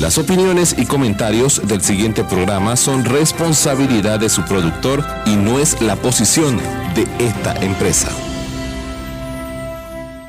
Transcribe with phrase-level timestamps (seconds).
[0.00, 5.82] Las opiniones y comentarios del siguiente programa son responsabilidad de su productor y no es
[5.82, 6.56] la posición
[6.94, 8.08] de esta empresa.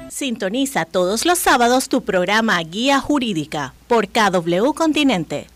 [0.09, 5.47] Sintoniza todos los sábados tu programa Guía Jurídica por KW Continente.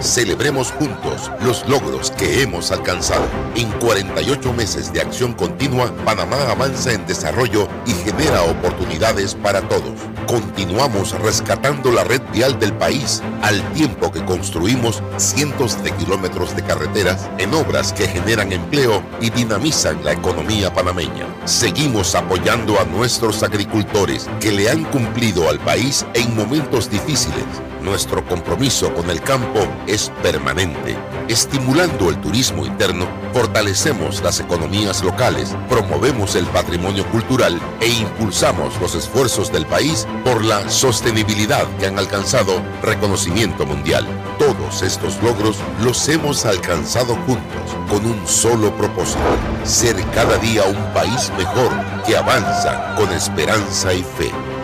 [0.00, 3.26] Celebremos juntos los logros que hemos alcanzado.
[3.56, 9.98] En 48 meses de acción continua, Panamá avanza en desarrollo y genera oportunidades para todos.
[10.28, 16.62] Continuamos rescatando la red vial del país al tiempo que construimos cientos de kilómetros de
[16.62, 21.26] carreteras en obras que generan empleo y dinamizan la economía panameña.
[21.44, 27.44] Seguimos apoyando a nuestros agricultores que le han cumplido al país en momentos difíciles
[27.88, 30.96] nuestro compromiso con el campo es permanente.
[31.28, 38.94] Estimulando el turismo interno, fortalecemos las economías locales, promovemos el patrimonio cultural e impulsamos los
[38.94, 44.06] esfuerzos del país por la sostenibilidad que han alcanzado reconocimiento mundial.
[44.38, 49.18] Todos estos logros los hemos alcanzado juntos con un solo propósito,
[49.64, 51.70] ser cada día un país mejor
[52.06, 54.57] que avanza con esperanza y fe.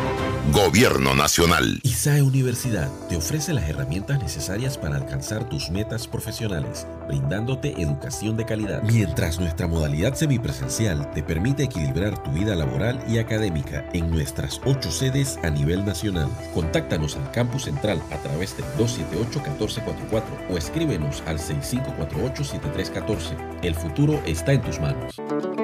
[0.53, 1.81] Gobierno Nacional.
[1.83, 8.45] ISAE Universidad te ofrece las herramientas necesarias para alcanzar tus metas profesionales, brindándote educación de
[8.45, 8.83] calidad.
[8.83, 14.93] Mientras nuestra modalidad semipresencial te permite equilibrar tu vida laboral y académica en nuestras ocho
[14.93, 16.29] sedes a nivel nacional.
[16.53, 23.61] Contáctanos al campus central a través del 278-1444 o escríbenos al 6548-7314.
[23.63, 25.17] El futuro está en tus manos.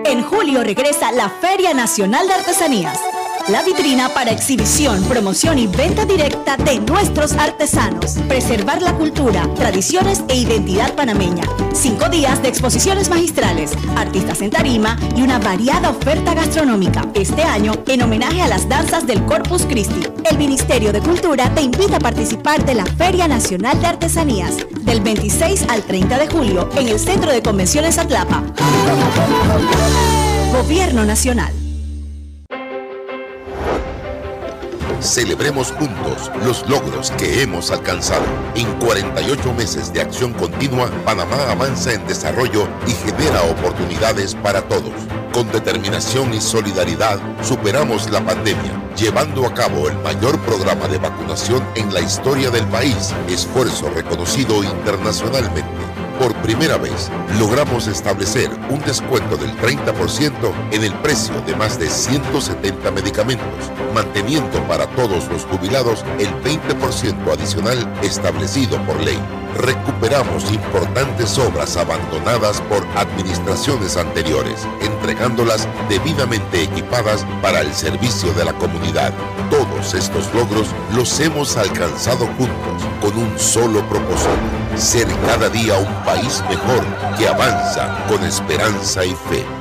[0.07, 2.99] En julio regresa la Feria Nacional de Artesanías
[3.49, 8.19] la vitrina para exhibición, promoción y venta directa de nuestros artesanos.
[8.29, 11.45] Preservar la cultura, tradiciones e identidad panameña.
[11.73, 17.07] Cinco días de exposiciones magistrales, artistas en tarima y una variada oferta gastronómica.
[17.15, 21.63] Este año, en homenaje a las danzas del Corpus Christi, el Ministerio de Cultura te
[21.63, 26.69] invita a participar de la Feria Nacional de Artesanías del 26 al 30 de julio
[26.77, 28.43] en el Centro de Convenciones Atlapa.
[30.53, 31.70] Gobierno Nacional.
[35.01, 38.25] Celebremos juntos los logros que hemos alcanzado.
[38.55, 44.93] En 48 meses de acción continua, Panamá avanza en desarrollo y genera oportunidades para todos.
[45.33, 51.65] Con determinación y solidaridad superamos la pandemia, llevando a cabo el mayor programa de vacunación
[51.77, 55.90] en la historia del país, esfuerzo reconocido internacionalmente
[56.21, 61.89] por primera vez, logramos establecer un descuento del 30% en el precio de más de
[61.89, 69.19] 170 medicamentos, manteniendo para todos los jubilados el 20% adicional establecido por ley.
[69.57, 78.53] Recuperamos importantes obras abandonadas por administraciones anteriores, entregándolas debidamente equipadas para el servicio de la
[78.53, 79.15] comunidad.
[79.51, 84.31] Todos estos logros los hemos alcanzado juntos con un solo propósito,
[84.77, 86.87] ser cada día un país mejor
[87.19, 89.60] que avanza con esperanza y fe.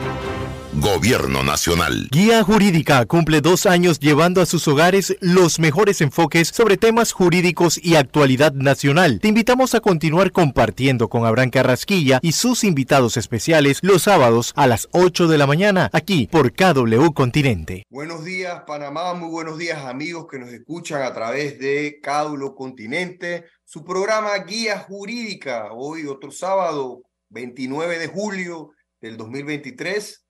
[0.76, 2.10] Gobierno Nacional.
[2.12, 7.84] Guía Jurídica cumple dos años llevando a sus hogares los mejores enfoques sobre temas jurídicos
[7.84, 9.20] y actualidad nacional.
[9.20, 14.68] Te invitamos a continuar compartiendo con Abraham Carrasquilla y sus invitados especiales los sábados a
[14.68, 17.88] las 8 de la mañana aquí por KW Continente.
[17.90, 23.46] Buenos días Panamá, muy buenos días amigos que nos escuchan a través de KW Continente,
[23.66, 25.70] su programa Guía Jurídica.
[25.74, 28.70] Hoy otro sábado, 29 de julio
[29.02, 30.26] del 2023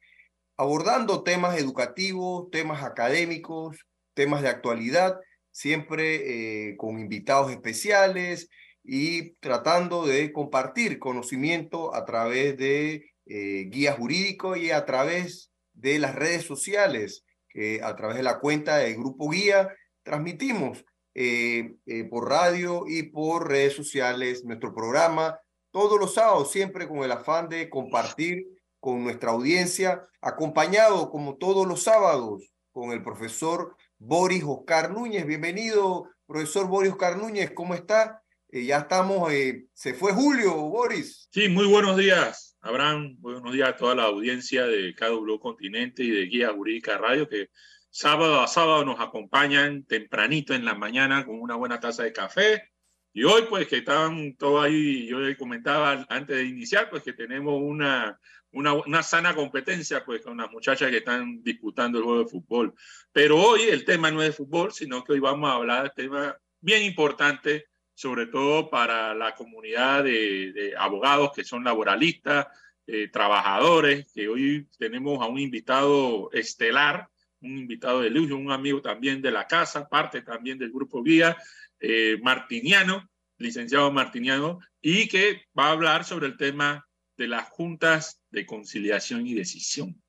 [0.59, 3.77] abordando temas educativos, temas académicos,
[4.13, 5.17] temas de actualidad,
[5.51, 8.49] siempre eh, con invitados especiales
[8.83, 15.97] y tratando de compartir conocimiento a través de eh, guía jurídico y a través de
[15.97, 20.83] las redes sociales, que a través de la cuenta del Grupo Guía transmitimos
[21.15, 21.75] eh,
[22.09, 25.39] por radio y por redes sociales nuestro programa
[25.71, 31.67] todos los sábados, siempre con el afán de compartir con nuestra audiencia, acompañado como todos
[31.67, 35.25] los sábados con el profesor Boris Oscar Núñez.
[35.25, 38.21] Bienvenido, profesor Boris Oscar Núñez, ¿cómo está?
[38.51, 41.27] Eh, ya estamos, eh, se fue Julio, Boris.
[41.31, 43.17] Sí, muy buenos días, Abraham.
[43.19, 47.49] Buenos días a toda la audiencia de KW Continente y de Guía Jurídica Radio que
[47.89, 52.71] sábado a sábado nos acompañan tempranito en la mañana con una buena taza de café.
[53.11, 57.59] Y hoy, pues, que estaban todos ahí, yo comentaba antes de iniciar, pues, que tenemos
[57.61, 58.19] una,
[58.51, 62.73] una, una, sana competencia pues con las muchachas que están disputando el juego de fútbol.
[63.11, 66.03] Pero hoy el tema no es de fútbol, sino que hoy vamos a hablar de
[66.03, 72.47] tema bien importante, sobre todo para la comunidad de, abogados que son laboralistas,
[72.87, 77.09] eh, trabajadores, que hoy tenemos a un invitado estelar
[77.41, 81.37] un invitado de lujo, un amigo también de la casa, parte también del grupo Guía,
[81.79, 86.87] eh, Martiniano, licenciado Martiniano, y que va a hablar sobre el tema
[87.17, 90.01] de las juntas de conciliación y decisión.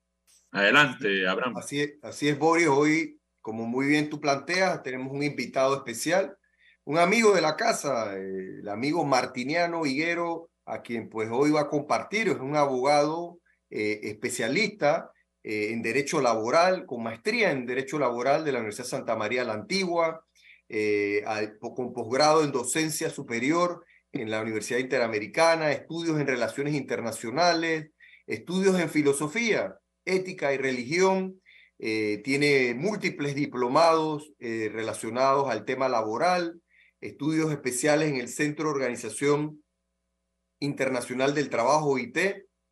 [0.51, 1.57] Adelante, Abraham.
[1.57, 2.67] Así es, así es Boris.
[2.67, 6.35] Hoy, como muy bien tú planteas, tenemos un invitado especial,
[6.83, 11.61] un amigo de la casa, eh, el amigo Martiniano Higuero, a quien pues hoy va
[11.61, 13.39] a compartir, es un abogado
[13.69, 15.11] eh, especialista
[15.43, 19.53] eh, en Derecho Laboral, con maestría en Derecho Laboral de la Universidad Santa María la
[19.53, 20.25] Antigua,
[21.59, 23.83] con posgrado en Docencia Superior
[24.13, 27.91] en la Universidad Interamericana, estudios en Relaciones Internacionales,
[28.27, 29.75] estudios en Filosofía,
[30.05, 31.41] Ética y Religión,
[31.77, 36.61] tiene múltiples diplomados relacionados al tema laboral,
[36.99, 39.63] estudios especiales en el Centro de Organización
[40.59, 42.17] Internacional del Trabajo, IT,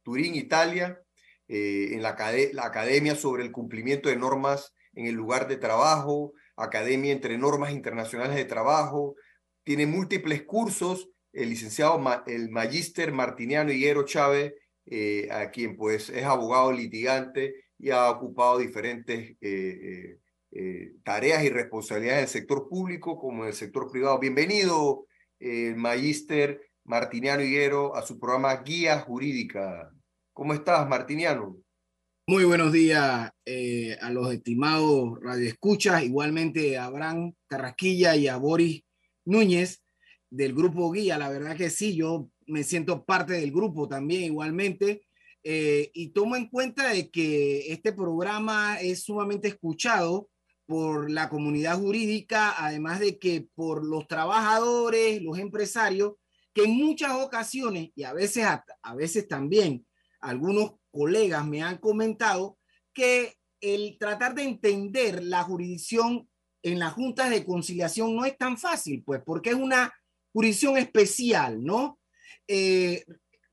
[0.04, 1.01] Turín, Italia,
[1.48, 2.16] eh, en la,
[2.54, 7.72] la Academia sobre el Cumplimiento de Normas en el Lugar de Trabajo, Academia entre Normas
[7.72, 9.16] Internacionales de Trabajo,
[9.63, 14.54] tiene múltiples cursos, el licenciado, el magíster Martiniano Higuero Chávez,
[14.91, 20.18] eh, a quien pues es abogado litigante y ha ocupado diferentes eh,
[20.51, 24.18] eh, tareas y responsabilidades en el sector público como en el sector privado.
[24.18, 25.06] Bienvenido,
[25.39, 29.91] el magíster Martiniano Higuero, a su programa Guía Jurídica.
[30.33, 31.56] ¿Cómo estás, Martiniano?
[32.25, 33.31] Muy buenos días
[34.01, 38.81] a los estimados radioescuchas, igualmente a Abraham Carrasquilla y a Boris
[39.24, 39.83] Núñez
[40.31, 41.19] del grupo Guía.
[41.19, 45.04] La verdad que sí, yo me siento parte del grupo también igualmente.
[45.44, 50.30] Eh, y tomo en cuenta de que este programa es sumamente escuchado
[50.66, 56.13] por la comunidad jurídica, además de que por los trabajadores, los empresarios,
[56.54, 59.86] que en muchas ocasiones y a veces, a veces también
[60.19, 62.57] algunos colegas me han comentado
[62.94, 66.30] que el tratar de entender la jurisdicción
[66.62, 69.94] en las juntas de conciliación no es tan fácil, pues porque es una
[70.34, 71.99] jurisdicción especial, ¿no?
[72.48, 73.06] Eh,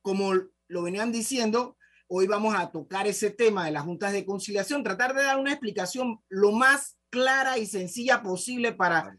[0.02, 0.32] como
[0.68, 1.76] lo venían diciendo,
[2.08, 5.52] hoy vamos a tocar ese tema de las juntas de conciliación, tratar de dar una
[5.52, 9.16] explicación lo más clara y sencilla posible para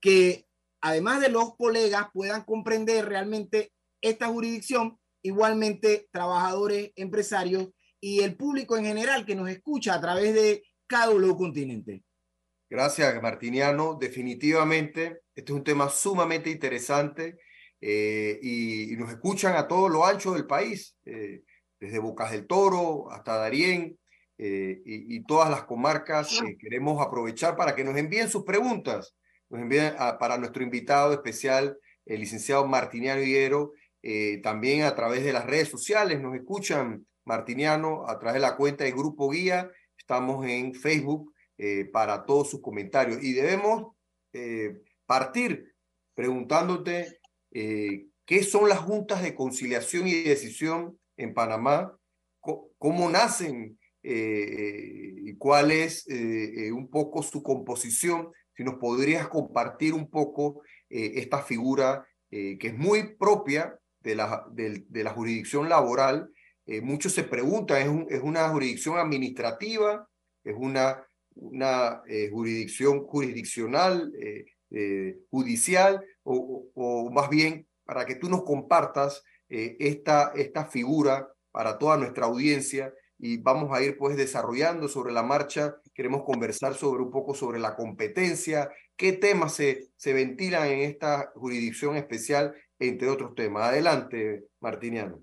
[0.00, 0.46] que
[0.80, 7.68] además de los colegas puedan comprender realmente esta jurisdicción, igualmente trabajadores, empresarios
[8.00, 12.04] y el público en general que nos escucha a través de cada continente.
[12.70, 13.96] Gracias, Martiniano.
[14.00, 17.38] Definitivamente, este es un tema sumamente interesante
[17.80, 21.42] eh, y, nos escuchan a todo lo ancho del país, eh,
[21.78, 23.98] desde Bocas del Toro hasta Darién,
[24.38, 26.40] eh, y, todas las comarcas.
[26.58, 29.14] Queremos aprovechar para que nos envíen sus preguntas.
[29.50, 33.72] Nos envíen para nuestro invitado especial, el licenciado Martiniano Higuero,
[34.42, 36.20] también a través de las redes sociales.
[36.20, 39.70] Nos escuchan, Martiniano, a través de la cuenta de Grupo Guía.
[39.96, 41.32] Estamos en Facebook
[41.92, 43.22] para todos sus comentarios.
[43.22, 43.94] Y debemos
[45.06, 45.74] partir
[46.14, 47.17] preguntándote
[47.50, 51.98] qué son las juntas de conciliación y decisión en Panamá,
[52.40, 58.30] cómo nacen eh, y cuál es eh, eh, un poco su composición.
[58.56, 64.82] Si nos podrías compartir un poco esta figura que es muy propia de la, de,
[64.90, 66.30] la jurisdicción laboral.
[66.82, 70.08] muchos se preguntan, ¿es, ¿es, una jurisdicción administrativa?
[70.42, 72.02] ¿Es una, una
[72.32, 74.10] jurisdicción jurisdiccional,
[75.30, 76.02] judicial?
[76.30, 82.92] O, más bien, para que tú nos compartas esta, esta figura para toda nuestra audiencia
[83.18, 85.76] y vamos a ir pues desarrollando sobre la marcha.
[85.94, 91.32] Queremos conversar sobre un poco sobre la competencia, qué temas se, se ventilan en esta
[91.34, 93.68] jurisdicción especial, entre otros temas.
[93.68, 95.22] Adelante, Martiniano.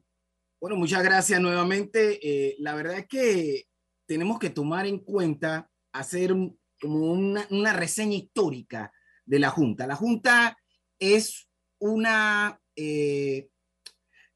[0.60, 2.20] Bueno, muchas gracias nuevamente.
[2.22, 3.65] Eh, la verdad es que
[4.06, 6.34] tenemos que tomar en cuenta, hacer
[6.82, 8.91] como una, una reseña histórica
[9.25, 9.88] de la Junta.
[9.88, 10.58] La Junta
[11.00, 11.48] es
[11.80, 13.50] una, eh,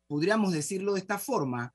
[0.07, 1.73] podríamos decirlo de esta forma,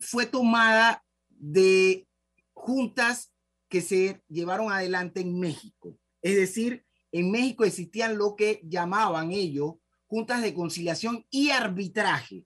[0.00, 2.06] fue tomada de
[2.52, 3.32] juntas
[3.68, 5.98] que se llevaron adelante en México.
[6.22, 9.74] Es decir, en México existían lo que llamaban ellos
[10.06, 12.44] juntas de conciliación y arbitraje.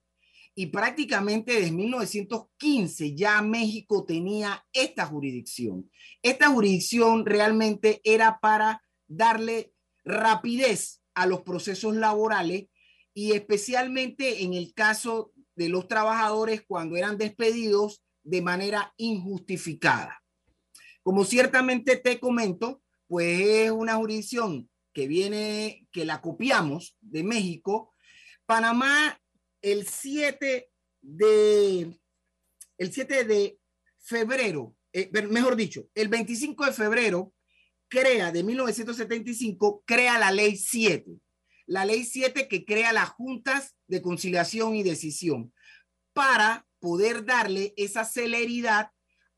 [0.55, 5.91] Y prácticamente desde 1915 ya México tenía esta jurisdicción.
[6.23, 9.73] Esta jurisdicción realmente era para darle
[10.05, 12.67] rapidez a los procesos laborales
[13.13, 20.23] y especialmente en el caso de los trabajadores cuando eran despedidos de manera injustificada.
[21.03, 27.93] Como ciertamente te comento, pues es una jurisdicción que viene, que la copiamos de México.
[28.47, 29.21] Panamá,
[29.61, 30.71] el 7
[31.01, 31.99] de,
[32.79, 33.59] el 7 de
[33.99, 37.33] febrero, eh, mejor dicho, el 25 de febrero
[37.89, 41.19] crea, de 1975, crea la ley 7.
[41.67, 45.53] La ley 7 que crea las juntas de conciliación y decisión
[46.13, 48.91] para poder darle esa celeridad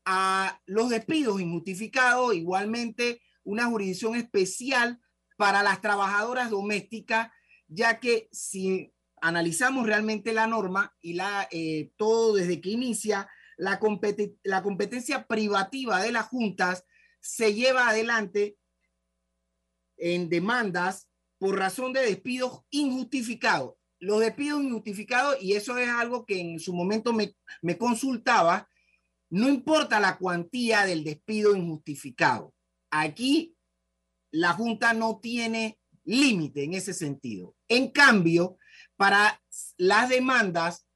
[0.05, 4.99] a los despidos injustificados, igualmente una jurisdicción especial
[5.37, 7.31] para las trabajadoras domésticas,
[7.67, 13.79] ya que si analizamos realmente la norma y la, eh, todo desde que inicia, la,
[14.43, 16.85] la competencia privativa de las juntas
[17.21, 18.57] se lleva adelante
[19.97, 23.75] en demandas por razón de despidos injustificados.
[23.99, 28.67] Los despidos injustificados, y eso es algo que en su momento me, me consultaba,
[29.29, 32.53] no importa la cuantía del despido injustificado.
[32.89, 33.55] Aquí
[34.31, 37.55] la Junta no tiene límite en ese sentido.
[37.67, 38.57] En cambio,
[38.95, 39.41] para
[39.77, 40.87] las demandas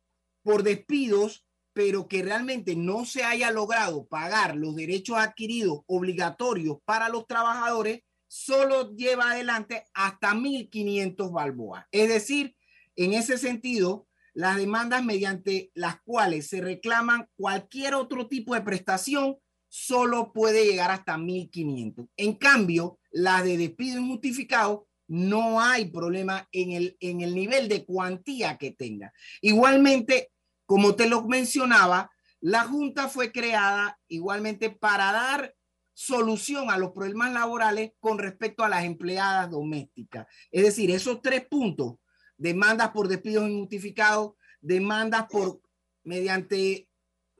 [0.43, 1.44] por despidos,
[1.75, 7.99] pero que realmente no se haya logrado pagar los derechos adquiridos obligatorios para los trabajadores,
[8.29, 11.85] solo lleva adelante hasta 1.500 balboas.
[11.91, 12.55] Es decir,
[12.95, 19.35] en ese sentido, las demandas mediante las cuales se reclaman cualquier otro tipo de prestación
[19.67, 22.07] solo puede llegar hasta 1.500.
[22.15, 27.83] En cambio, las de despido injustificado no hay problema en el, en el nivel de
[27.83, 29.11] cuantía que tenga.
[29.41, 30.31] Igualmente,
[30.65, 35.55] como te lo mencionaba, la Junta fue creada igualmente para dar
[35.93, 40.27] solución a los problemas laborales con respecto a las empleadas domésticas.
[40.51, 41.95] Es decir, esos tres puntos,
[42.37, 45.61] demandas por despidos injustificados, demandas por
[46.03, 46.89] mediante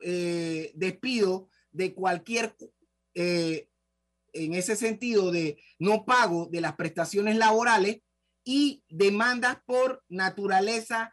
[0.00, 2.56] eh, despido de cualquier
[3.14, 3.68] eh,
[4.32, 8.00] en ese sentido de no pago de las prestaciones laborales
[8.44, 11.12] y demandas por naturaleza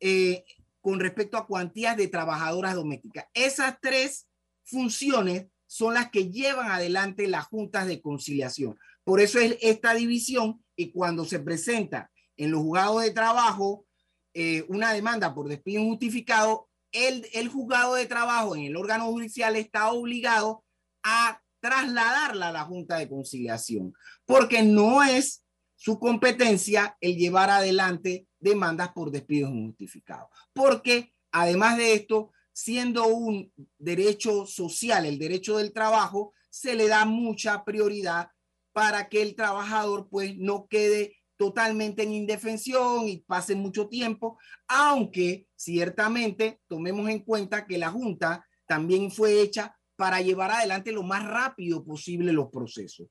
[0.00, 0.44] eh,
[0.86, 3.26] con respecto a cuantías de trabajadoras domésticas.
[3.34, 4.28] Esas tres
[4.62, 8.78] funciones son las que llevan adelante las juntas de conciliación.
[9.02, 13.84] Por eso es esta división y cuando se presenta en los juzgados de trabajo
[14.32, 19.56] eh, una demanda por despido injustificado, el, el juzgado de trabajo en el órgano judicial
[19.56, 20.62] está obligado
[21.02, 23.92] a trasladarla a la Junta de Conciliación,
[24.24, 25.42] porque no es
[25.74, 30.28] su competencia el llevar adelante demandas por despidos injustificados.
[30.52, 37.04] Porque además de esto, siendo un derecho social, el derecho del trabajo, se le da
[37.04, 38.30] mucha prioridad
[38.72, 45.46] para que el trabajador pues no quede totalmente en indefensión y pase mucho tiempo, aunque
[45.54, 51.26] ciertamente tomemos en cuenta que la Junta también fue hecha para llevar adelante lo más
[51.26, 53.08] rápido posible los procesos.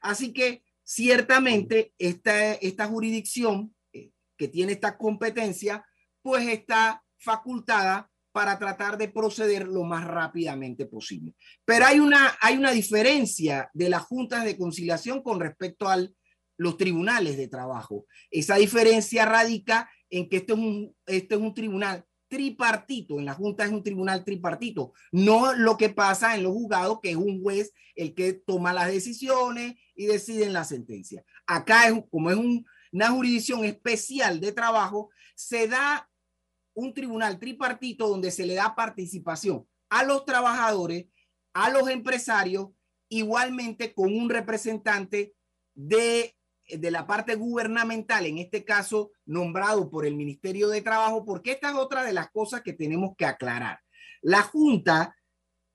[0.00, 3.74] Así que ciertamente esta, esta jurisdicción
[4.36, 5.84] que tiene esta competencia,
[6.22, 11.34] pues está facultada para tratar de proceder lo más rápidamente posible.
[11.64, 15.98] Pero hay una, hay una diferencia de las juntas de conciliación con respecto a
[16.56, 18.06] los tribunales de trabajo.
[18.30, 23.34] Esa diferencia radica en que este es un, este es un tribunal tripartito, en la
[23.34, 27.40] Junta es un tribunal tripartito, no lo que pasa en los juzgados, que es un
[27.40, 31.24] juez el que toma las decisiones y decide en la sentencia.
[31.46, 32.36] Acá, es, como es
[32.94, 36.08] una jurisdicción especial de trabajo, se da
[36.74, 41.06] un tribunal tripartito donde se le da participación a los trabajadores,
[41.52, 42.68] a los empresarios,
[43.08, 45.34] igualmente con un representante
[45.74, 46.34] de
[46.68, 51.68] de la parte gubernamental, en este caso nombrado por el Ministerio de Trabajo, porque esta
[51.68, 53.80] es otra de las cosas que tenemos que aclarar.
[54.22, 55.14] La Junta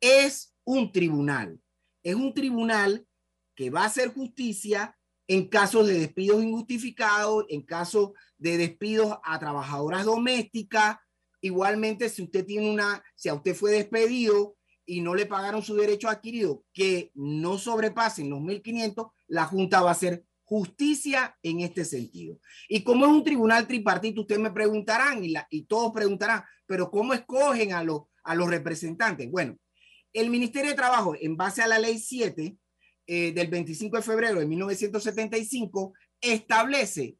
[0.01, 1.61] es un tribunal,
[2.03, 3.07] es un tribunal
[3.55, 4.97] que va a hacer justicia
[5.29, 10.97] en casos de despidos injustificados, en casos de despidos a trabajadoras domésticas.
[11.39, 14.57] Igualmente, si usted tiene una, si a usted fue despedido
[14.87, 19.91] y no le pagaron su derecho adquirido, que no sobrepasen los 1.500, la Junta va
[19.91, 22.39] a ser justicia en este sentido.
[22.67, 26.89] Y como es un tribunal tripartito, ustedes me preguntarán y, la, y todos preguntarán, pero
[26.89, 29.29] ¿cómo escogen a los, a los representantes?
[29.29, 29.59] Bueno,
[30.11, 32.57] el Ministerio de Trabajo, en base a la ley 7
[33.11, 37.17] eh, del 25 de febrero de 1975, establece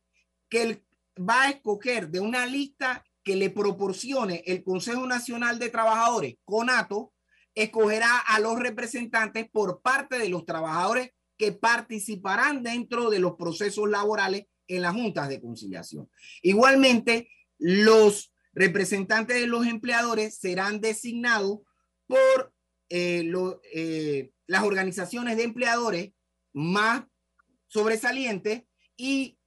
[0.48, 0.84] que él
[1.20, 7.12] va a escoger de una lista que le proporcione el Consejo Nacional de Trabajadores, CONATO,
[7.56, 13.90] escogerá a los representantes por parte de los trabajadores que participarán dentro de los procesos
[13.90, 16.08] laborales en las juntas de conciliación.
[16.44, 21.62] Igualmente, los representantes de los empleadores serán designados
[22.06, 22.54] por
[22.90, 23.32] eh,
[23.74, 26.12] eh, las organizaciones de empleadores
[26.54, 27.04] más
[27.68, 28.64] sobresalientes
[28.98, 29.38] y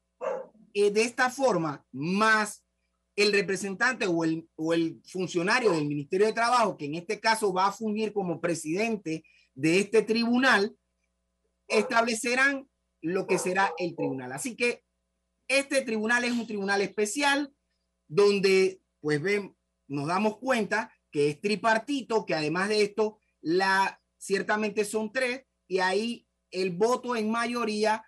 [0.74, 2.64] eh, de esta forma, más
[3.16, 7.52] el representante o el, o el funcionario del Ministerio de Trabajo, que en este caso
[7.52, 10.76] va a fungir como presidente de este tribunal
[11.66, 12.68] establecerán
[13.00, 14.30] lo que será el tribunal.
[14.30, 14.84] Así que
[15.48, 17.52] este tribunal es un tribunal especial
[18.06, 19.56] donde, pues ven,
[19.88, 25.80] nos damos cuenta que es tripartito, que además de esto, la, ciertamente son tres, y
[25.80, 28.04] ahí el voto en mayoría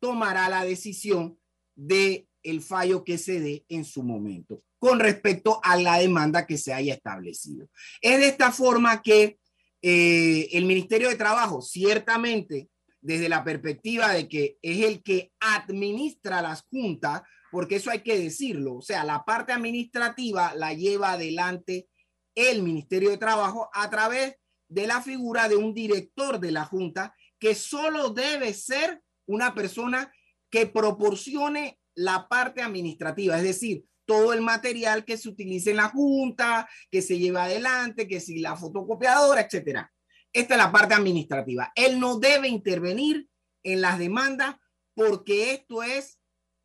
[0.00, 1.38] tomará la decisión
[1.74, 6.56] de el fallo que se dé en su momento con respecto a la demanda que
[6.56, 7.68] se haya establecido.
[8.00, 9.38] Es de esta forma que
[9.82, 12.68] eh, el Ministerio de Trabajo, ciertamente,
[13.00, 18.18] desde la perspectiva de que es el que administra las juntas, porque eso hay que
[18.18, 21.88] decirlo, o sea, la parte administrativa la lleva adelante
[22.34, 24.36] el Ministerio de Trabajo a través
[24.68, 30.12] de la figura de un director de la Junta que solo debe ser una persona
[30.50, 35.90] que proporcione la parte administrativa, es decir, todo el material que se utilice en la
[35.90, 39.92] junta, que se lleva adelante, que si la fotocopiadora, etcétera.
[40.32, 41.72] Esta es la parte administrativa.
[41.74, 43.28] Él no debe intervenir
[43.62, 44.56] en las demandas
[44.94, 46.18] porque esto es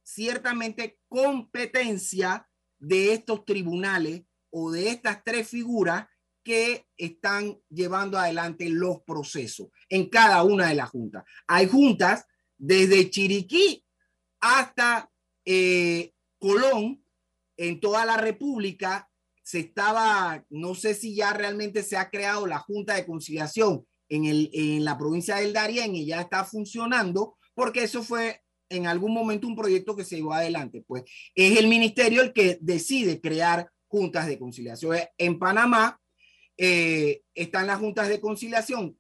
[0.04, 2.48] ciertamente competencia
[2.80, 6.08] de estos tribunales o de estas tres figuras
[6.44, 11.24] que están llevando adelante los procesos en cada una de las juntas.
[11.48, 12.26] Hay juntas
[12.58, 13.84] desde Chiriquí
[14.40, 15.10] hasta
[15.46, 17.04] eh, Colón,
[17.58, 19.10] en toda la República,
[19.44, 24.26] se estaba, no sé si ya realmente se ha creado la Junta de Conciliación en,
[24.26, 29.14] el, en la provincia del Darién y ya está funcionando, porque eso fue en algún
[29.14, 30.84] momento un proyecto que se llevó adelante.
[30.88, 31.04] Pues
[31.36, 34.98] es el ministerio el que decide crear juntas de conciliación.
[35.18, 36.00] En Panamá
[36.66, 38.98] eh, están las juntas de conciliación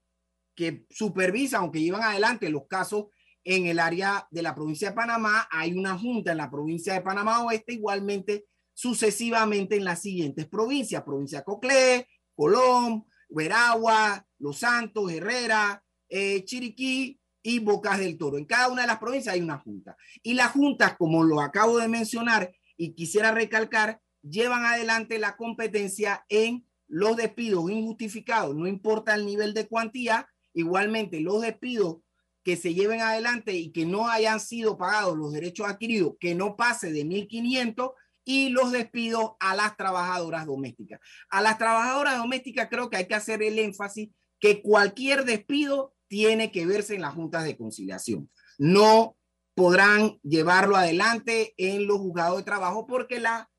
[0.53, 3.05] que supervisan o que llevan adelante los casos
[3.45, 5.47] en el área de la provincia de Panamá.
[5.49, 11.03] Hay una junta en la provincia de Panamá Oeste, igualmente sucesivamente en las siguientes provincias,
[11.03, 18.37] provincia de Coclé, Colón, Veragua, Los Santos, Herrera, eh, Chiriquí y Bocas del Toro.
[18.37, 19.95] En cada una de las provincias hay una junta.
[20.21, 26.25] Y las juntas, como lo acabo de mencionar y quisiera recalcar, llevan adelante la competencia
[26.27, 31.97] en los despidos injustificados, no importa el nivel de cuantía, igualmente los despidos
[32.43, 36.55] que se lleven adelante y que no hayan sido pagados los derechos adquiridos, que no
[36.55, 37.93] pase de 1.500
[38.25, 40.99] y los despidos a las trabajadoras domésticas.
[41.29, 46.51] A las trabajadoras domésticas creo que hay que hacer el énfasis que cualquier despido tiene
[46.51, 48.29] que verse en las juntas de conciliación.
[48.59, 49.17] No
[49.55, 53.49] podrán llevarlo adelante en los juzgados de trabajo porque la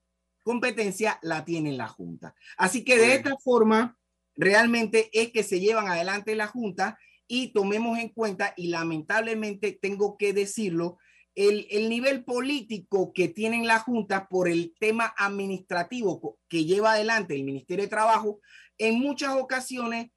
[0.44, 2.36] competencia la tiene la Junta.
[2.56, 3.98] Así que de esta forma,
[4.36, 10.16] realmente es que se llevan adelante la Junta y tomemos en cuenta, y lamentablemente tengo
[10.16, 10.98] que decirlo,
[11.34, 17.34] el, el, nivel político que tienen la Junta por el tema administrativo que lleva adelante
[17.34, 18.40] el Ministerio de Trabajo,
[18.78, 20.10] en muchas ocasiones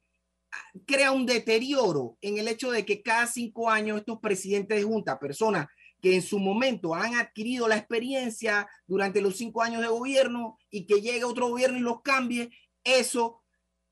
[0.52, 4.84] ah, crea un deterioro en el hecho de que cada cinco años estos presidentes de
[4.84, 5.66] Junta, personas
[6.00, 10.86] que en su momento han adquirido la experiencia durante los cinco años de gobierno y
[10.86, 12.50] que llegue otro gobierno y los cambie,
[12.84, 13.42] eso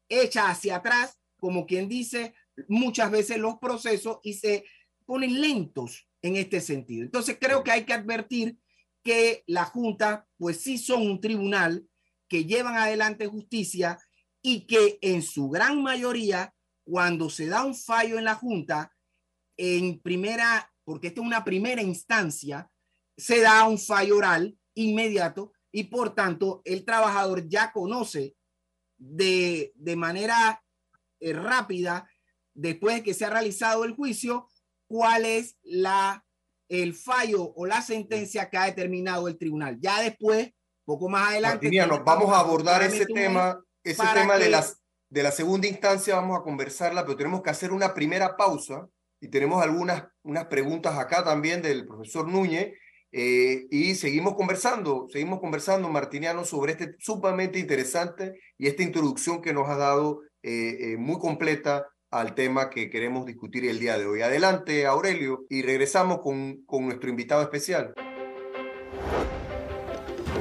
[0.09, 2.35] echa hacia atrás, como quien dice,
[2.69, 4.65] muchas veces los procesos y se
[5.05, 7.05] ponen lentos en este sentido.
[7.05, 8.59] Entonces creo que hay que advertir
[9.03, 11.89] que la Junta, pues sí son un tribunal
[12.29, 13.99] que llevan adelante justicia
[14.43, 18.93] y que en su gran mayoría, cuando se da un fallo en la Junta,
[19.57, 22.71] en primera porque esta es una primera instancia,
[23.17, 28.37] se da un fallo oral inmediato y por tanto el trabajador ya conoce
[28.97, 30.63] de, de manera
[31.19, 32.09] eh, rápida,
[32.55, 34.49] después de que se ha realizado el juicio,
[34.87, 36.25] cuál es la,
[36.69, 39.79] el fallo o la sentencia que ha determinado el tribunal.
[39.81, 40.53] Ya después,
[40.85, 41.69] poco más adelante.
[42.05, 46.45] vamos a abordar ese tema, ese tema de, las, de la segunda instancia, vamos a
[46.45, 48.89] conversarla, pero tenemos que hacer una primera pausa
[49.27, 52.75] y tenemos algunas unas preguntas acá también del profesor Núñez.
[53.13, 59.53] Eh, y seguimos conversando, seguimos conversando, Martiniano, sobre este sumamente interesante y esta introducción que
[59.53, 64.07] nos ha dado eh, eh, muy completa al tema que queremos discutir el día de
[64.07, 64.23] hoy.
[64.23, 67.95] Adelante, Aurelio, y regresamos con, con nuestro invitado especial.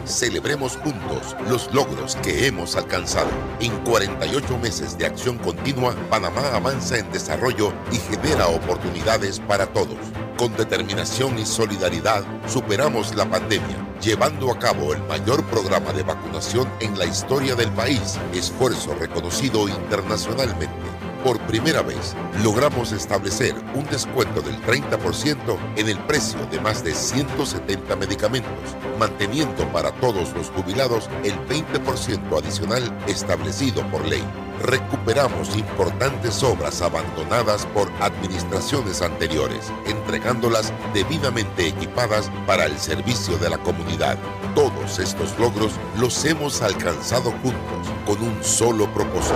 [0.06, 3.30] Celebremos juntos los logros que hemos alcanzado.
[3.60, 9.98] En 48 meses de acción continua, Panamá avanza en desarrollo y genera oportunidades para todos.
[10.38, 16.70] Con determinación y solidaridad superamos la pandemia, llevando a cabo el mayor programa de vacunación
[16.82, 24.42] en la historia del país, esfuerzo reconocido internacionalmente Por primera vez, logramos establecer un descuento
[24.42, 31.10] del 30% en el precio de más de 170 medicamentos, manteniendo para todos los jubilados
[31.24, 34.24] el 20% adicional establecido por ley
[34.62, 43.58] recuperamos importantes obras abandonadas por administraciones anteriores, entregándolas debidamente equipadas para el servicio de la
[43.58, 44.18] comunidad.
[44.54, 49.36] Todos estos logros los hemos alcanzado juntos con un solo propósito,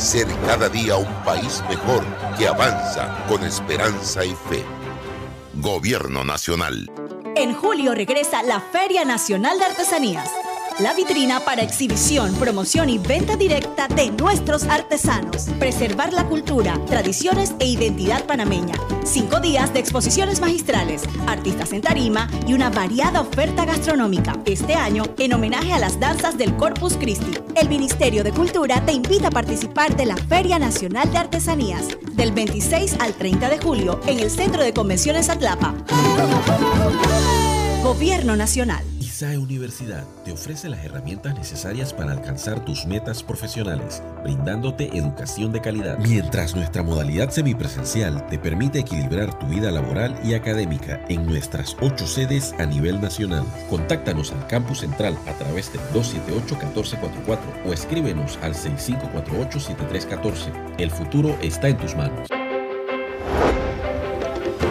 [0.00, 2.04] ser cada día un país mejor
[2.38, 4.64] que avanza con esperanza y fe.
[5.54, 6.90] Gobierno Nacional.
[7.36, 10.30] En julio regresa la Feria Nacional de Artesanías
[10.78, 15.48] la vitrina para exhibición, promoción y venta directa de nuestros artesanos.
[15.58, 18.74] Preservar la cultura, tradiciones e identidad panameña.
[19.04, 24.38] Cinco días de exposiciones magistrales, artistas en tarima y una variada oferta gastronómica.
[24.46, 28.92] Este año, en homenaje a las danzas del Corpus Christi, el Ministerio de Cultura te
[28.92, 34.00] invita a participar de la Feria Nacional de Artesanías del 26 al 30 de julio
[34.06, 35.74] en el Centro de Convenciones Atlapa.
[37.82, 38.84] Gobierno Nacional.
[39.20, 45.60] ISAE Universidad te ofrece las herramientas necesarias para alcanzar tus metas profesionales, brindándote educación de
[45.60, 51.76] calidad, mientras nuestra modalidad semipresencial te permite equilibrar tu vida laboral y académica en nuestras
[51.82, 53.44] ocho sedes a nivel nacional.
[53.68, 60.76] Contáctanos al campus central a través del 278-1444 o escríbenos al 6548-7314.
[60.78, 62.39] El futuro está en tus manos.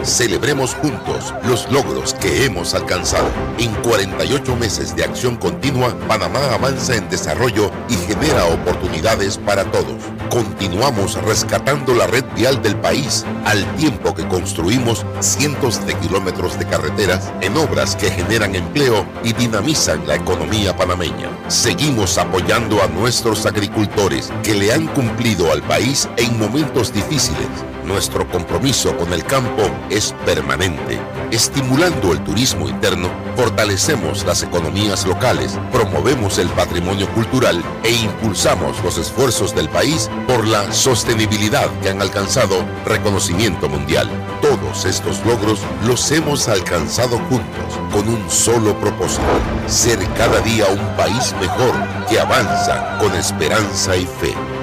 [0.02, 3.28] Celebremos juntos los logros que hemos alcanzado.
[3.58, 10.02] En 48 meses de acción continua, Panamá avanza en desarrollo y genera oportunidades para todos.
[10.30, 16.66] Continuamos rescatando la red vial del país al tiempo que construimos cientos de kilómetros de
[16.66, 21.28] carreteras en obras que generan empleo y dinamizan la economía panameña.
[21.48, 27.48] Seguimos apoyando a nuestros agricultores que le han cumplido al país en momentos difíciles
[27.90, 31.00] nuestro compromiso con el campo es permanente.
[31.32, 38.96] Estimulando el turismo interno, fortalecemos las economías locales, promovemos el patrimonio cultural e impulsamos los
[38.96, 44.08] esfuerzos del país por la sostenibilidad que han alcanzado reconocimiento mundial.
[44.40, 49.22] Todos estos logros los hemos alcanzado juntos con un solo propósito,
[49.66, 51.74] ser cada día un país mejor
[52.08, 54.59] que avanza con esperanza y fe.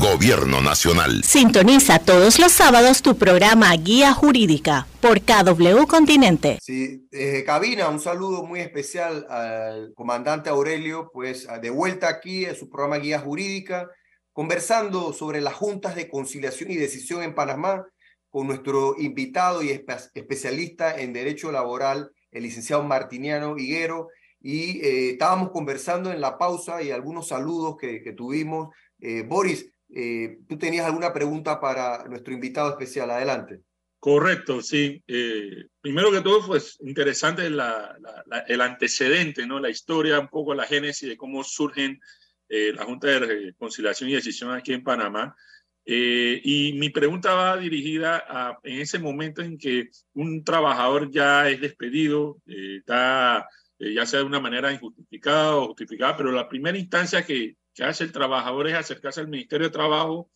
[0.00, 1.22] Gobierno Nacional.
[1.24, 6.58] Sintoniza todos los sábados tu programa Guía Jurídica por KW Continente.
[6.62, 12.56] Sí, desde cabina, un saludo muy especial al comandante Aurelio, pues de vuelta aquí en
[12.56, 13.90] su programa Guía Jurídica,
[14.32, 17.84] conversando sobre las juntas de conciliación y decisión en Panamá
[18.30, 24.08] con nuestro invitado y especialista en Derecho Laboral, el licenciado Martiniano Higuero,
[24.40, 28.74] y eh, estábamos conversando en la pausa y algunos saludos que, que tuvimos.
[28.98, 33.10] Eh, Boris, eh, tú tenías alguna pregunta para nuestro invitado especial.
[33.10, 33.60] Adelante.
[33.98, 35.02] Correcto, sí.
[35.06, 39.58] Eh, primero que todo, pues interesante el antecedente, ¿no?
[39.58, 42.00] la historia, un poco la génesis de cómo surgen
[42.48, 45.36] eh, la Junta de Conciliación y Decisión aquí en Panamá.
[45.84, 51.60] y mi pregunta va dirigida a en ese momento en que un trabajador ya es
[51.60, 53.48] despedido, está
[53.78, 58.04] ya sea de una manera injustificada o justificada, pero la primera instancia que, que hace
[58.04, 60.30] el trabajador es acercarse al Ministerio de Trabajo,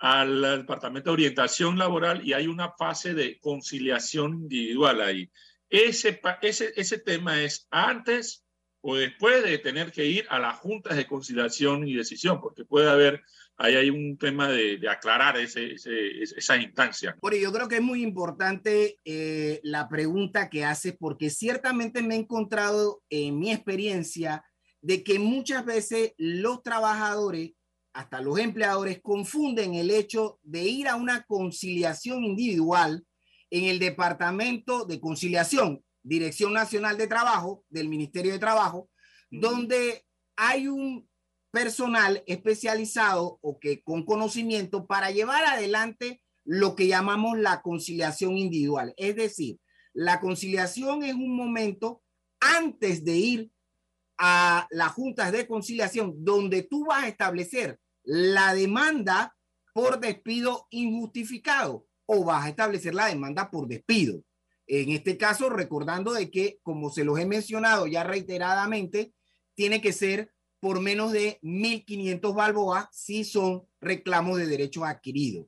[0.00, 5.30] al, Departamento de Orientación Laboral y hay una fase de conciliación individual ahí.
[5.70, 8.44] Ese, ese, ese tema es antes
[8.80, 12.90] o después de tener que ir a las juntas de conciliación y decisión, porque puede
[12.90, 13.22] haber,
[13.58, 17.16] ahí hay un tema de, aclarar ese, esa instancia.
[17.22, 22.16] Bueno, yo creo que es muy importante eh, la pregunta que hace, porque ciertamente me
[22.16, 24.42] he encontrado en mi experiencia
[24.80, 27.52] de que muchas veces los trabajadores,
[27.92, 33.04] hasta los empleadores, confunden el hecho de ir a una conciliación individual
[33.50, 38.90] en el Departamento de Conciliación, Dirección Nacional de Trabajo del Ministerio de Trabajo,
[39.30, 40.04] donde
[40.36, 41.08] hay un
[41.50, 48.94] personal especializado o que con conocimiento para llevar adelante lo que llamamos la conciliación individual.
[48.96, 49.58] Es decir,
[49.92, 52.02] la conciliación es un momento
[52.40, 53.50] antes de ir
[54.18, 59.36] a las juntas de conciliación donde tú vas a establecer la demanda
[59.72, 64.22] por despido injustificado o vas a establecer la demanda por despido.
[64.66, 69.14] En este caso, recordando de que, como se los he mencionado ya reiteradamente,
[69.54, 75.46] tiene que ser por menos de 1.500 balboas si son reclamos de derechos adquiridos,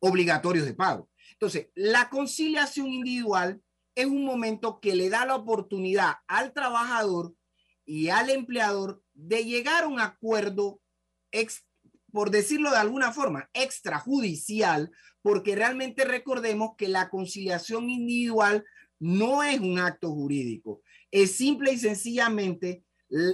[0.00, 1.08] obligatorios de pago.
[1.32, 3.62] Entonces, la conciliación individual
[3.94, 7.34] es un momento que le da la oportunidad al trabajador
[7.88, 10.78] y al empleador de llegar a un acuerdo
[12.12, 14.90] por decirlo de alguna forma, extrajudicial,
[15.22, 18.64] porque realmente recordemos que la conciliación individual
[19.00, 22.84] no es un acto jurídico, es simple y sencillamente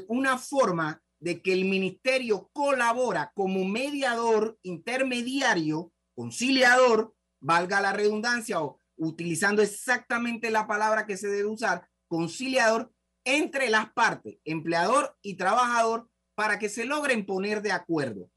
[0.06, 8.78] una forma de que el ministerio colabora como mediador, intermediario, conciliador, valga la redundancia o
[8.96, 12.93] utilizando exactamente la palabra que se debe usar, conciliador
[13.24, 18.30] entre las partes, empleador y trabajador, para que se logren poner de acuerdo.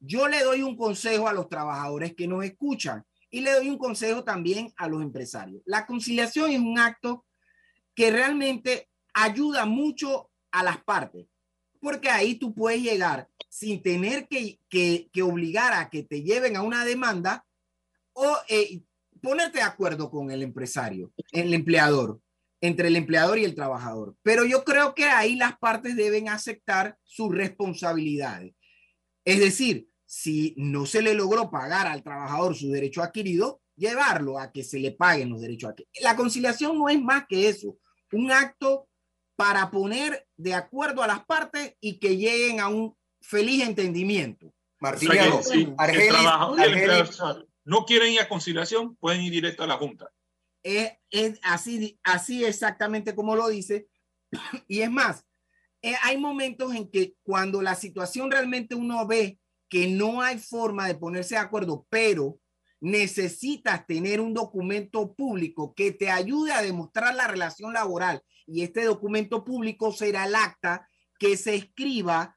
[0.00, 3.78] Yo le doy un consejo a los trabajadores que nos escuchan y le doy un
[3.78, 5.62] consejo también a los empresarios.
[5.64, 7.24] La conciliación es un acto
[7.94, 11.26] que realmente ayuda mucho a las partes,
[11.80, 16.62] porque ahí tú puedes llegar sin tener que, que, obligar a que te lleven a
[16.62, 17.46] una demanda
[18.12, 18.82] o eh,
[19.22, 22.20] ponerte de acuerdo con el empresario, el empleador,
[22.64, 24.16] entre el empleador y el trabajador.
[24.22, 28.54] Pero yo creo que ahí las partes deben aceptar sus responsabilidades.
[29.22, 34.50] Es decir, si no se le logró pagar al trabajador su derecho adquirido, llevarlo a
[34.50, 35.92] que se le paguen los derechos adquiridos.
[36.00, 37.76] La conciliación no es más que eso,
[38.12, 38.88] un acto
[39.36, 44.54] para poner de acuerdo a las partes y que lleguen a un feliz entendimiento.
[44.80, 45.10] Martín,
[47.64, 50.10] no quieren ir a conciliación, pueden ir directo a la Junta.
[50.64, 53.88] Es, así, así exactamente como lo dice.
[54.66, 55.24] Y es más,
[55.82, 60.86] eh, hay momentos en que cuando la situación realmente uno ve que no hay forma
[60.86, 62.40] de ponerse de acuerdo, pero
[62.80, 68.22] necesitas tener un documento público que te ayude a demostrar la relación laboral.
[68.46, 72.36] Y este documento público será el acta que se escriba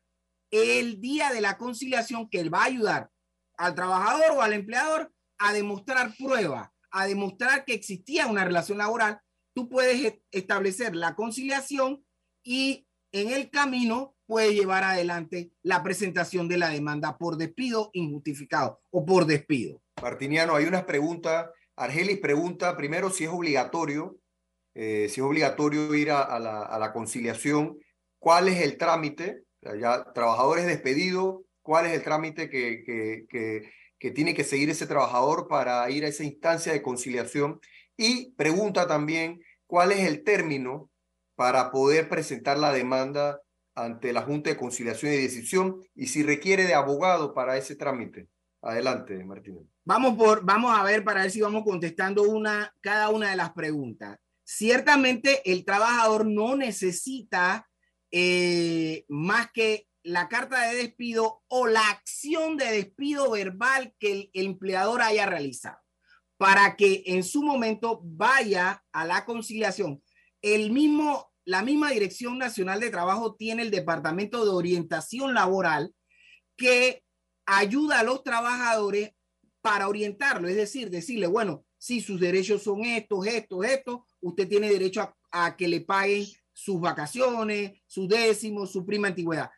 [0.52, 3.10] el día de la conciliación que va a ayudar
[3.58, 9.19] al trabajador o al empleador a demostrar prueba, a demostrar que existía una relación laboral,
[9.54, 12.06] tú puedes e-, establecer la conciliación
[12.43, 18.82] y en el camino puedes llevar adelante la presentación de la demanda por despido injustificado
[18.91, 19.82] o por despido.
[20.02, 21.50] Martiniano, hay unas preguntas.
[21.76, 24.19] Argelis pregunta primero si es obligatorio,
[24.76, 27.78] eh, si es obligatorio ir a, la, a, la, conciliación,
[28.19, 29.43] cuál es el trámite,
[29.80, 34.88] ya trabajadores despedidos, cuál es el trámite que, que, que, que tiene que seguir ese
[34.88, 37.60] trabajador para ir a esa instancia de conciliación
[37.96, 40.90] y pregunta también cuál es el término
[41.36, 43.42] para poder presentar la demanda
[43.76, 48.28] ante la Junta de Conciliación y Decisión y si requiere de abogado para ese trámite.
[48.62, 49.64] Adelante, Martínez.
[49.86, 53.54] Vamos, por, vamos a ver para ver si vamos contestando una, cada una de las
[53.54, 54.18] preguntas.
[54.44, 57.70] Ciertamente el trabajador no necesita
[58.12, 64.46] eh, más que la carta de despido o la acción de despido verbal que el
[64.46, 65.80] empleador haya realizado
[66.38, 70.02] para que en su momento vaya a la conciliación.
[70.41, 75.93] El mismo, la misma Dirección Nacional de Trabajo tiene el Departamento de Orientación Laboral
[76.56, 77.04] que
[77.46, 79.12] ayuda a los trabajadores
[79.62, 84.70] para orientarlo, es decir, decirle, bueno, si sus derechos son estos, estos, estos, usted tiene
[84.70, 89.50] derecho a, a que le paguen sus vacaciones, su décimo, su prima antigüedad.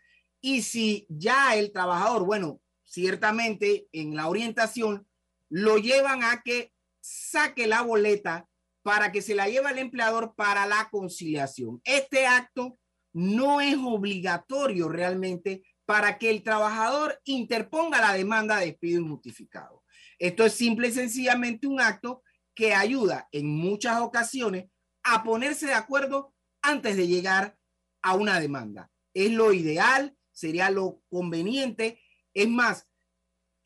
[0.41, 5.07] Y si ya el trabajador, bueno, ciertamente en la orientación,
[5.49, 6.71] lo llevan a que
[7.01, 8.47] saque la boleta
[8.81, 11.81] para que se la lleve al empleador para la conciliación.
[11.83, 12.77] Este acto
[13.13, 19.83] no es obligatorio realmente para que el trabajador interponga la demanda de despido injustificado.
[20.19, 22.23] Esto es simple y sencillamente un acto
[22.53, 24.65] que ayuda en muchas ocasiones
[25.03, 27.57] a ponerse de acuerdo antes de llegar
[28.01, 28.91] a una demanda.
[29.13, 32.01] Es lo ideal, sería lo conveniente.
[32.33, 32.87] Es más,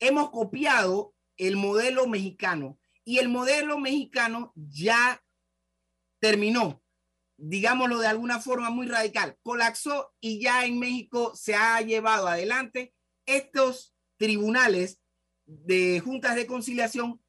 [0.00, 5.22] hemos copiado el modelo mexicano y el modelo mexicano ya
[6.20, 6.82] terminó,
[7.36, 12.94] digámoslo de alguna forma muy radical, colapsó y ya en México se ha llevado adelante
[13.26, 15.00] estos tribunales
[15.46, 17.20] de juntas de conciliación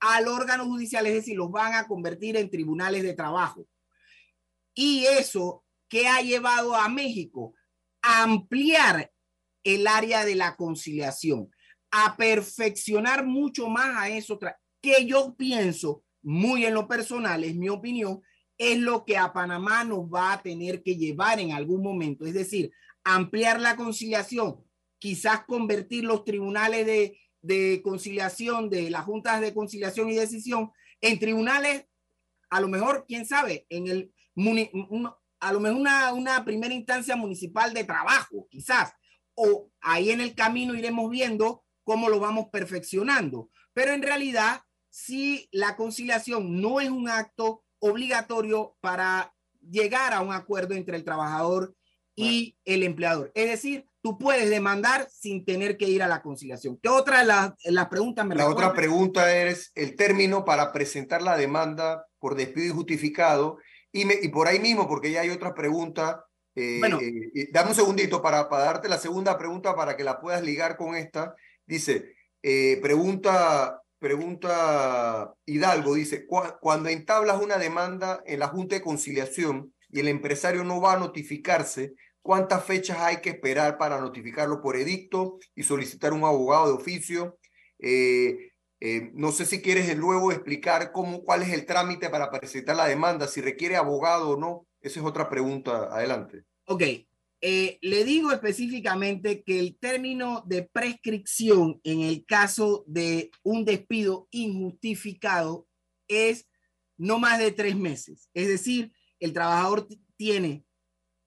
[0.00, 3.68] al órgano judicial, es decir, los van a convertir en tribunales de trabajo.
[4.74, 7.54] Y eso que ha llevado a México
[8.02, 9.12] ampliar
[9.64, 11.50] el área de la conciliación,
[11.90, 14.38] a perfeccionar mucho más a eso,
[14.80, 18.22] que yo pienso, muy en lo personal, es mi opinión,
[18.58, 22.26] es lo que a Panamá nos va a tener que llevar en algún momento.
[22.26, 22.72] Es decir,
[23.04, 24.64] ampliar la conciliación,
[24.98, 31.18] quizás convertir los tribunales de, de conciliación, de las juntas de conciliación y decisión, en
[31.18, 31.86] tribunales,
[32.50, 34.12] a lo mejor, quién sabe, en el
[35.42, 38.92] a lo mejor una, una primera instancia municipal de trabajo, quizás,
[39.34, 43.50] o ahí en el camino iremos viendo cómo lo vamos perfeccionando.
[43.74, 49.34] Pero en realidad, si la conciliación no es un acto obligatorio para
[49.68, 51.74] llegar a un acuerdo entre el trabajador
[52.14, 53.32] y el empleador.
[53.34, 56.78] Es decir, tú puedes demandar sin tener que ir a la conciliación.
[56.80, 61.20] ¿Qué otra de las, las preguntas me La otra pregunta es el término para presentar
[61.20, 63.58] la demanda por despido injustificado
[63.92, 66.24] y, me, y por ahí mismo, porque ya hay otra pregunta.
[66.54, 70.20] Eh, bueno, eh, dame un segundito para, para darte la segunda pregunta para que la
[70.20, 71.34] puedas ligar con esta.
[71.66, 79.72] Dice, eh, pregunta, pregunta Hidalgo, dice, cuando entablas una demanda en la Junta de Conciliación,
[79.92, 84.76] y el empresario no va a notificarse, ¿cuántas fechas hay que esperar para notificarlo por
[84.76, 87.38] edicto y solicitar un abogado de oficio?
[87.78, 88.51] Eh,
[88.84, 92.88] eh, no sé si quieres luego explicar cómo, cuál es el trámite para presentar la
[92.88, 94.66] demanda, si requiere abogado o no.
[94.80, 95.84] Esa es otra pregunta.
[95.84, 96.42] Adelante.
[96.64, 96.82] Ok.
[97.40, 104.26] Eh, le digo específicamente que el término de prescripción en el caso de un despido
[104.32, 105.68] injustificado
[106.08, 106.48] es
[106.96, 108.30] no más de tres meses.
[108.34, 110.64] Es decir, el trabajador tiene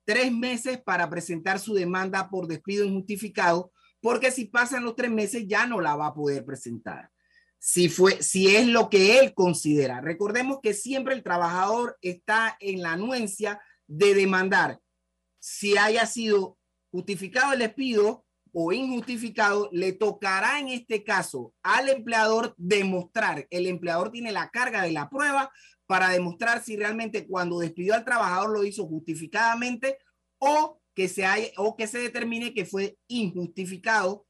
[0.04, 5.46] tres meses para presentar su demanda por despido injustificado, porque si pasan los tres meses
[5.46, 7.10] ya no la va a poder presentar.
[7.68, 10.00] Si, fue, si es lo que él considera.
[10.00, 14.80] Recordemos que siempre el trabajador está en la anuencia de demandar
[15.46, 16.58] si haya sido
[16.90, 24.10] justificado el despido o injustificado, le tocará en este caso al empleador demostrar, el empleador
[24.10, 25.52] tiene la carga de la prueba
[25.86, 29.98] para demostrar si realmente cuando despidió al trabajador lo hizo justificadamente
[30.38, 34.25] o que se, haya, o que se determine que fue injustificado.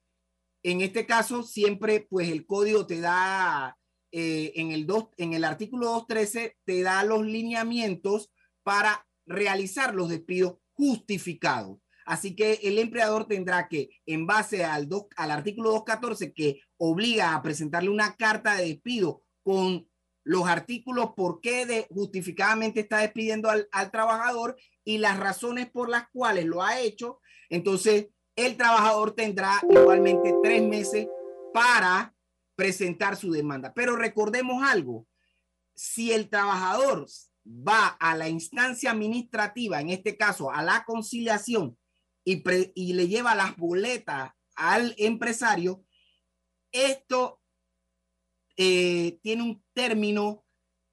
[0.67, 3.79] En este caso, siempre pues el código te da,
[4.11, 8.33] eh, en, el dos, en el artículo 213, te da los lineamientos
[8.65, 11.79] para realizar los despidos justificados.
[12.05, 17.43] Así que el empleador tendrá que, en base al, al artículo 214, que obliga a
[17.43, 19.89] presentarle una carta de despido con
[20.25, 26.09] los artículos por qué de, justificadamente está despidiendo al, trabajador y las razones por las
[26.09, 31.09] cuales lo ha hecho, entonces el trabajador tendrá igualmente tres meses
[31.53, 32.15] para
[32.55, 33.73] presentar su demanda.
[33.75, 35.07] Pero recordemos algo,
[35.75, 37.07] si el trabajador
[37.47, 41.79] va a la instancia administrativa, en este caso a la conciliación,
[42.25, 45.85] y, le lleva las boletas al empresario,
[46.73, 47.41] esto
[48.57, 50.45] eh, tiene un término,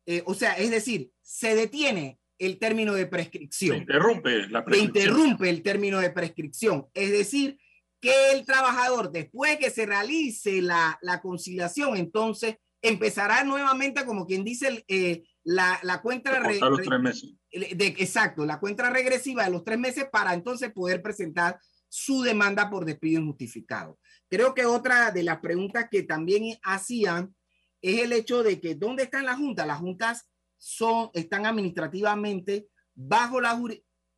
[0.05, 3.77] eh, o sea, es decir, se detiene el término de prescripción.
[3.77, 4.93] Se interrumpe la prescripción.
[4.93, 6.87] Se interrumpe el término de prescripción.
[6.93, 7.57] Es decir,
[7.99, 14.43] que el trabajador, después que se realice la, la conciliación, entonces empezará nuevamente, como quien
[14.43, 17.33] dice, eh, la, la, cuenta los tres meses.
[17.51, 22.69] De, exacto, la cuenta regresiva de los tres meses para entonces poder presentar su demanda
[22.69, 23.99] por despido injustificado.
[24.27, 27.33] Creo que otra de las preguntas que también hacían
[27.81, 29.67] es el hecho de que ¿dónde están las juntas?
[29.67, 30.29] Las juntas
[30.63, 33.61] son, están administrativamente bajo la,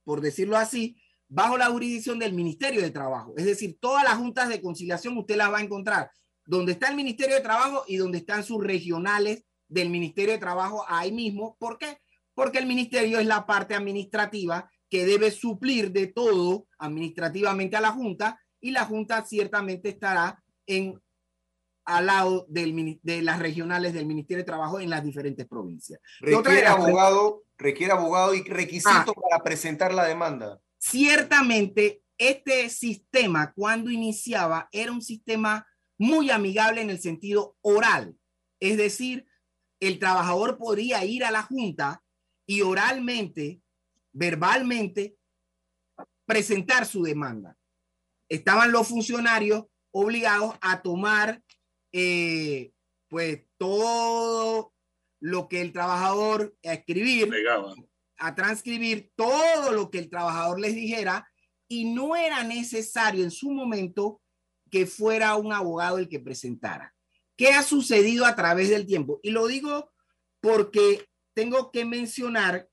[0.03, 3.34] por decirlo así, bajo la jurisdicción del Ministerio de Trabajo.
[3.36, 6.12] Es decir, todas las juntas de conciliación usted las va a encontrar
[6.45, 10.86] donde está el Ministerio de Trabajo y donde están sus regionales del Ministerio de Trabajo
[10.88, 11.58] ahí mismo.
[11.60, 11.97] ¿Por qué?
[12.36, 17.91] Porque el ministerio es la parte administrativa que debe suplir de todo administrativamente a la
[17.91, 21.01] Junta y la Junta ciertamente estará en
[21.86, 26.00] al lado del, de las regionales del Ministerio de Trabajo en las diferentes provincias.
[26.19, 29.21] Requiere abogado, requiere abogado y requisito ah.
[29.30, 30.60] para presentar la demanda.
[30.78, 35.65] Ciertamente, este sistema cuando iniciaba era un sistema
[35.98, 38.15] muy amigable en el sentido oral.
[38.60, 39.26] Es decir,
[39.80, 42.04] el trabajador podría ir a la junta
[42.48, 43.62] y oralmente,
[44.13, 45.17] verbalmente,
[46.26, 47.58] presentar su demanda.
[48.30, 51.41] Estaban los funcionarios obligados a tomar
[51.97, 52.73] eh,
[53.08, 54.73] pues todo
[55.21, 57.31] lo que el trabajador a escribir,
[58.17, 61.25] a transcribir todo lo que el trabajador les dijera
[61.69, 64.21] y no era necesario en su momento
[64.69, 66.93] que fuera un abogado el que presentara.
[67.38, 69.21] ¿Qué ha sucedido a través del tiempo?
[69.23, 69.89] Y lo digo
[70.41, 72.67] porque tengo que mencionar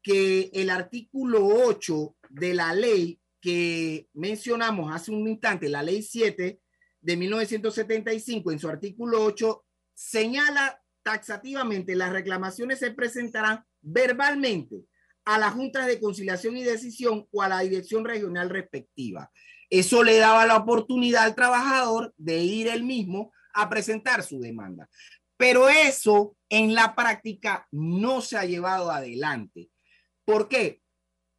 [0.00, 6.60] que el artículo 8 de la ley que mencionamos hace un instante, la ley 7
[7.00, 14.84] de 1975, en su artículo 8, señala taxativamente las reclamaciones se presentarán verbalmente
[15.24, 19.30] a las juntas de conciliación y decisión o a la dirección regional respectiva.
[19.68, 24.88] Eso le daba la oportunidad al trabajador de ir él mismo a presentar su demanda.
[25.36, 29.70] Pero eso en la práctica no se ha llevado adelante.
[30.24, 30.82] ¿Por qué?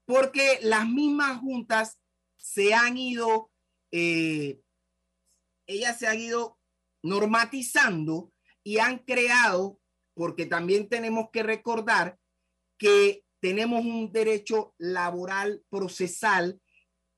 [0.06, 2.00] Porque las mismas juntas
[2.38, 3.52] se han ido
[3.92, 4.60] eh,
[5.72, 6.58] ellas se han ido
[7.04, 8.32] normatizando
[8.64, 9.80] y han creado,
[10.14, 12.18] porque también tenemos que recordar
[12.78, 16.62] que tenemos un derecho laboral procesal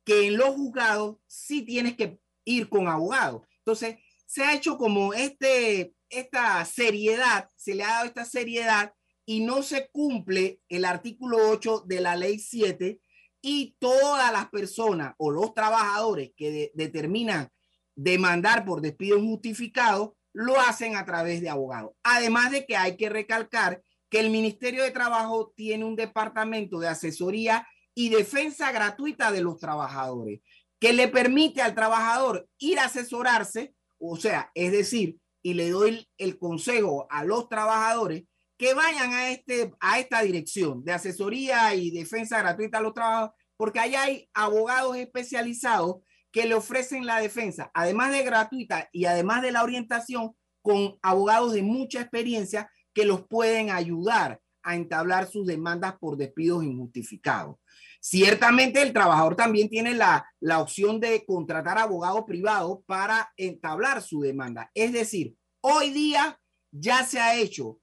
[0.05, 3.45] que en los juzgados sí tienes que ir con abogado.
[3.59, 8.93] Entonces, se ha hecho como este, esta seriedad, se le ha dado esta seriedad
[9.25, 12.99] y no se cumple el artículo 8 de la ley 7
[13.41, 17.49] y todas las personas o los trabajadores que determinan
[17.95, 21.91] demandar por despido injustificado lo hacen a través de abogados.
[22.03, 26.87] Además de que hay que recalcar que el Ministerio de Trabajo tiene un departamento de
[26.87, 30.41] asesoría y defensa gratuita de los trabajadores
[30.83, 36.05] que le permite al trabajador ir a asesorarse, o sea, es decir, y le doy
[36.17, 38.25] el, consejo a los trabajadores
[38.57, 43.33] que vayan a, este, a esta dirección de asesoría y defensa gratuita a los trabajadores,
[43.55, 46.01] porque ahí hay abogados especializados
[46.33, 51.53] que le ofrecen la defensa, además de gratuita y además de la orientación, con abogados
[51.53, 57.57] de mucha experiencia que los pueden ayudar a entablar sus demandas por despidos injustificados.
[58.01, 64.21] Ciertamente el trabajador también tiene la, la opción de contratar abogado privado para entablar su
[64.21, 64.71] demanda.
[64.73, 66.39] Es decir, hoy día
[66.71, 67.79] ya se ha hecho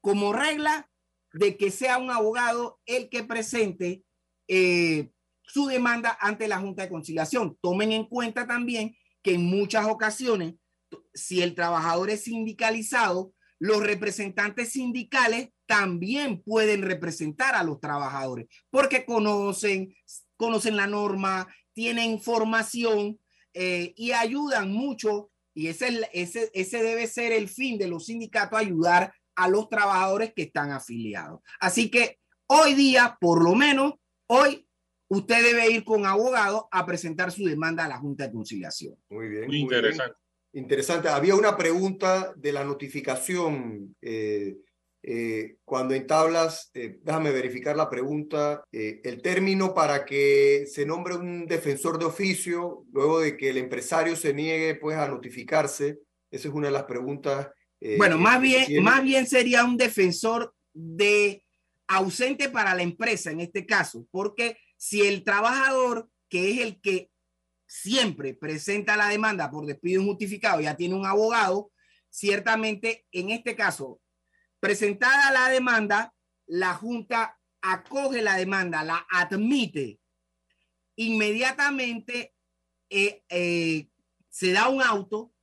[0.00, 0.90] como regla
[1.32, 4.04] de que sea un abogado el que presente
[4.48, 5.10] eh,
[5.46, 7.56] su demanda ante la Junta de Conciliación.
[7.60, 10.54] Tomen en cuenta también que en muchas ocasiones,
[11.14, 19.04] si el trabajador es sindicalizado, los representantes sindicales también pueden representar a los trabajadores porque
[19.04, 19.94] conocen,
[20.36, 23.18] conocen la norma, tienen formación
[23.54, 25.30] eh, y ayudan mucho.
[25.54, 30.32] Y ese, ese, ese debe ser el fin de los sindicatos, ayudar a los trabajadores
[30.34, 31.40] que están afiliados.
[31.60, 33.94] Así que hoy día, por lo menos,
[34.26, 34.65] hoy
[35.08, 38.96] usted debe ir con abogado a presentar su demanda a la Junta de Conciliación.
[39.08, 39.46] Muy bien.
[39.46, 40.16] Muy interesante.
[40.56, 41.08] Interesante.
[41.08, 43.94] Había una pregunta de la notificación.
[44.00, 44.56] Eh,
[45.02, 51.46] eh, cuando entablas, eh, déjame verificar la pregunta, el término para que se nombre un
[51.46, 55.98] defensor de oficio luego de que el empresario se niegue pues a notificarse,
[56.30, 57.50] esa es una de las preguntas.
[57.98, 61.44] bueno, más bien, más bien sería un defensor de
[61.86, 67.10] ausente para la empresa en este caso, porque si el trabajador, que es el que
[67.66, 71.72] siempre presenta la demanda por despido injustificado, ya tiene un abogado,
[72.10, 74.00] ciertamente en este caso,
[74.60, 76.14] presentada la demanda,
[76.46, 79.98] la Junta acoge la demanda, la admite.
[80.96, 82.34] Inmediatamente
[82.88, 83.88] eh, eh,
[84.28, 85.34] se da un auto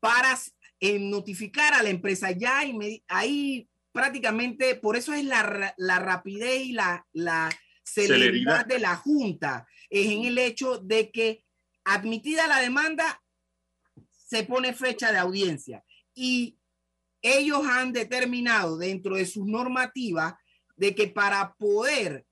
[0.00, 0.38] para
[0.80, 2.30] eh, notificar a la empresa.
[2.32, 2.62] Ya
[3.08, 7.50] ahí prácticamente, por eso es la, la rapidez y la, la
[7.88, 11.44] celeridad de la Junta, es en el hecho de que
[11.84, 13.22] admitida la demanda,
[14.28, 15.84] se pone fecha de audiencia
[16.14, 16.58] y
[17.22, 20.34] ellos han determinado dentro de sus normativas
[20.76, 22.26] de que para poder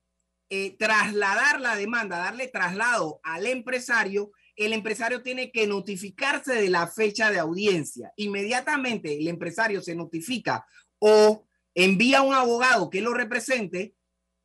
[0.49, 6.87] eh, trasladar la demanda, darle traslado al empresario, el empresario tiene que notificarse de la
[6.87, 8.13] fecha de audiencia.
[8.17, 10.65] Inmediatamente el empresario se notifica
[10.99, 13.96] o envía a un abogado que lo represente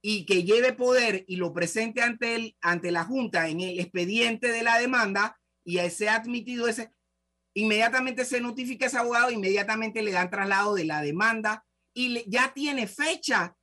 [0.01, 4.51] y que lleve poder y lo presente ante, el, ante la Junta en el expediente
[4.51, 6.91] de la demanda y ese admitido ese,
[7.53, 12.87] inmediatamente se notifica ese abogado, inmediatamente le dan traslado de la demanda y ya tiene
[12.87, 13.55] fecha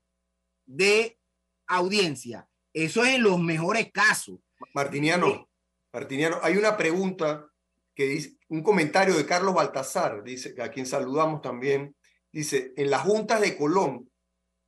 [0.66, 1.18] de
[1.66, 2.48] audiencia.
[2.72, 4.38] Eso es en los mejores casos.
[4.74, 5.48] Martiniano,
[5.92, 7.46] Martiniano, hay una pregunta
[7.94, 11.96] que dice, un comentario de Carlos Baltasar, dice, a quien saludamos también,
[12.30, 14.08] dice, en las juntas de Colón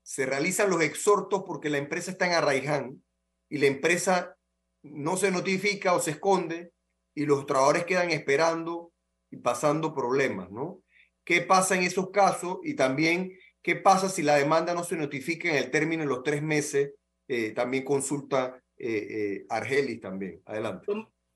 [0.02, 3.02] se realizan los exhortos porque la empresa está en Arraiján
[3.48, 4.36] y la empresa
[4.82, 6.72] no se notifica o se esconde
[7.14, 8.92] y los trabajadores quedan esperando
[9.30, 10.82] y pasando problemas, ¿no?
[11.24, 12.58] ¿Qué pasa en esos casos?
[12.64, 13.32] Y también,
[13.62, 16.92] ¿qué pasa si la demanda no se notifica en el término de los tres meses?
[17.28, 20.42] Eh, también consulta eh, eh, Argelis también.
[20.46, 20.86] Adelante.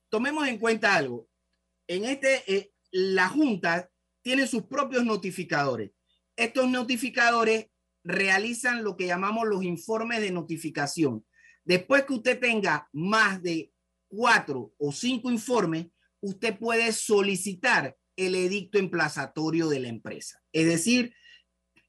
[0.08, 1.28] Tomemos en cuenta algo.
[1.86, 3.90] En este, la Junta
[4.22, 5.90] tiene sus propios notificadores.
[6.34, 7.68] Estos notificadores
[8.04, 11.24] realizan lo que llamamos los informes de notificación.
[11.64, 13.72] Después que usted tenga más de
[14.08, 15.86] cuatro o cinco informes,
[16.20, 20.40] usted puede solicitar el edicto emplazatorio de la empresa.
[20.52, 21.14] Es decir,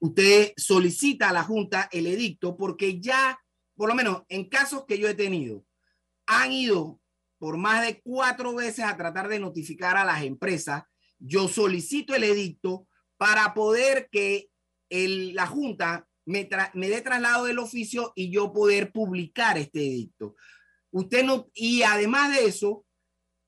[0.00, 3.38] usted solicita a la Junta el edicto porque ya,
[3.76, 5.64] por lo menos en casos que yo he tenido,
[6.26, 7.00] han ido
[7.38, 10.82] por más de cuatro veces a tratar de notificar a las empresas.
[11.18, 12.88] Yo solicito el edicto
[13.18, 14.48] para poder que
[14.88, 20.34] el, la Junta me, me dé traslado del oficio y yo poder publicar este edicto.
[20.90, 22.84] Usted no, y además de eso,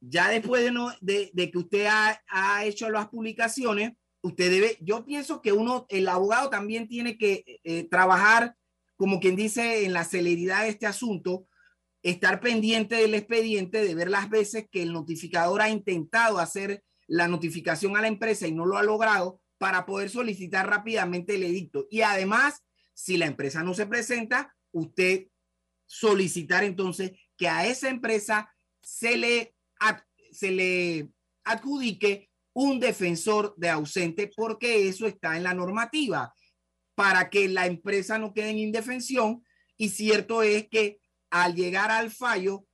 [0.00, 4.78] ya después de, no, de, de que usted ha, ha, hecho las publicaciones, usted debe,
[4.80, 8.54] yo pienso que uno, el abogado también tiene que eh, trabajar,
[8.96, 11.46] como quien dice, en la celeridad de este asunto,
[12.02, 17.26] estar pendiente del expediente, de ver las veces que el notificador ha intentado hacer la
[17.26, 21.86] notificación a la empresa y no lo ha logrado para poder solicitar rápidamente el edicto.
[21.90, 25.26] Y además, si la empresa no se presenta, usted
[25.86, 29.54] solicitar entonces que a esa empresa se le,
[30.32, 31.08] se le
[31.44, 36.34] adjudique un defensor de ausente porque eso está en la normativa
[36.94, 39.44] para que la empresa no quede en indefensión.
[39.76, 40.98] Y cierto es que
[41.30, 42.66] al llegar al fallo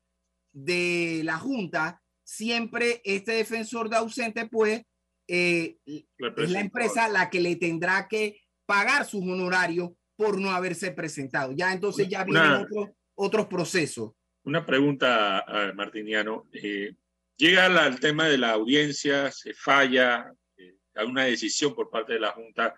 [0.52, 4.82] de la Junta, siempre este defensor de ausente, pues,
[5.26, 10.90] eh, es la empresa la que le tendrá que pagar sus honorarios por no haberse
[10.92, 11.52] presentado.
[11.52, 12.66] Ya entonces ya vienen
[13.14, 14.12] otros procesos.
[14.44, 15.44] Una pregunta,
[15.74, 16.46] Martiniano.
[16.52, 16.94] Eh,
[17.36, 22.20] llega al tema de la audiencia, se falla, eh, hay una decisión por parte de
[22.20, 22.74] la Junta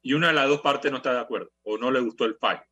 [0.00, 2.36] y una de las dos partes no está de acuerdo o no le gustó el
[2.36, 2.62] fallo.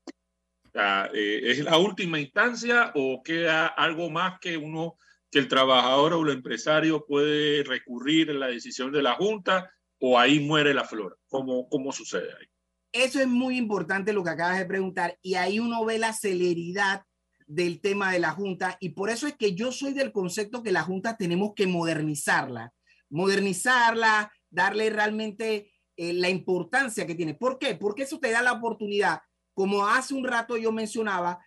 [1.12, 4.96] Eh, ¿Es la última instancia o queda algo más que uno,
[5.30, 10.18] que el trabajador o el empresario puede recurrir a la decisión de la Junta o
[10.18, 11.18] ahí muere la flor?
[11.28, 12.46] ¿Cómo, cómo sucede ahí?
[12.92, 17.04] Eso es muy importante lo que acabas de preguntar y ahí uno ve la celeridad
[17.46, 20.72] del tema de la Junta y por eso es que yo soy del concepto que
[20.72, 22.72] la Junta tenemos que modernizarla,
[23.08, 27.34] modernizarla, darle realmente eh, la importancia que tiene.
[27.34, 27.74] ¿Por qué?
[27.74, 29.20] Porque eso te da la oportunidad,
[29.54, 31.44] como hace un rato yo mencionaba,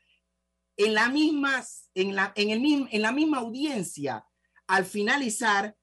[0.77, 1.63] en la misma,
[1.93, 4.25] en la, en el, en la misma audiencia,
[4.67, 5.75] al finalizar,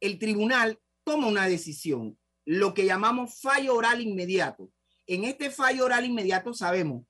[0.00, 4.70] el tribunal toma una decisión, lo que llamamos fallo oral inmediato.
[5.06, 7.04] En este fallo oral inmediato sabemos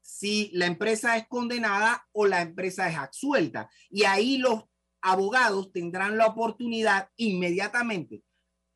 [0.00, 3.70] si la empresa es condenada o la empresa es absuelta.
[3.90, 4.64] Y ahí los
[5.02, 8.22] abogados tendrán la oportunidad inmediatamente.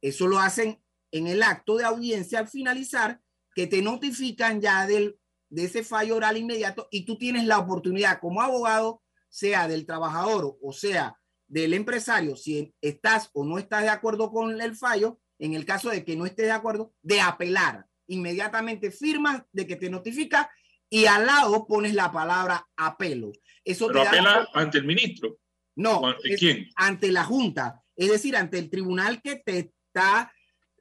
[0.00, 3.20] Eso lo hacen en el acto de audiencia al finalizar,
[3.54, 5.18] que te notifican ya del,
[5.48, 10.56] de ese fallo oral inmediato y tú tienes la oportunidad como abogado, sea del trabajador
[10.62, 11.16] o sea
[11.46, 15.90] del empresario, si estás o no estás de acuerdo con el fallo, en el caso
[15.90, 17.86] de que no estés de acuerdo, de apelar.
[18.06, 20.50] Inmediatamente firmas de que te notifica
[20.90, 23.32] y al lado pones la palabra apelo.
[23.64, 25.38] Eso Pero apela ante el ministro.
[25.76, 26.68] No, ante quién?
[26.76, 30.32] Ante la Junta, es decir, ante el tribunal que te está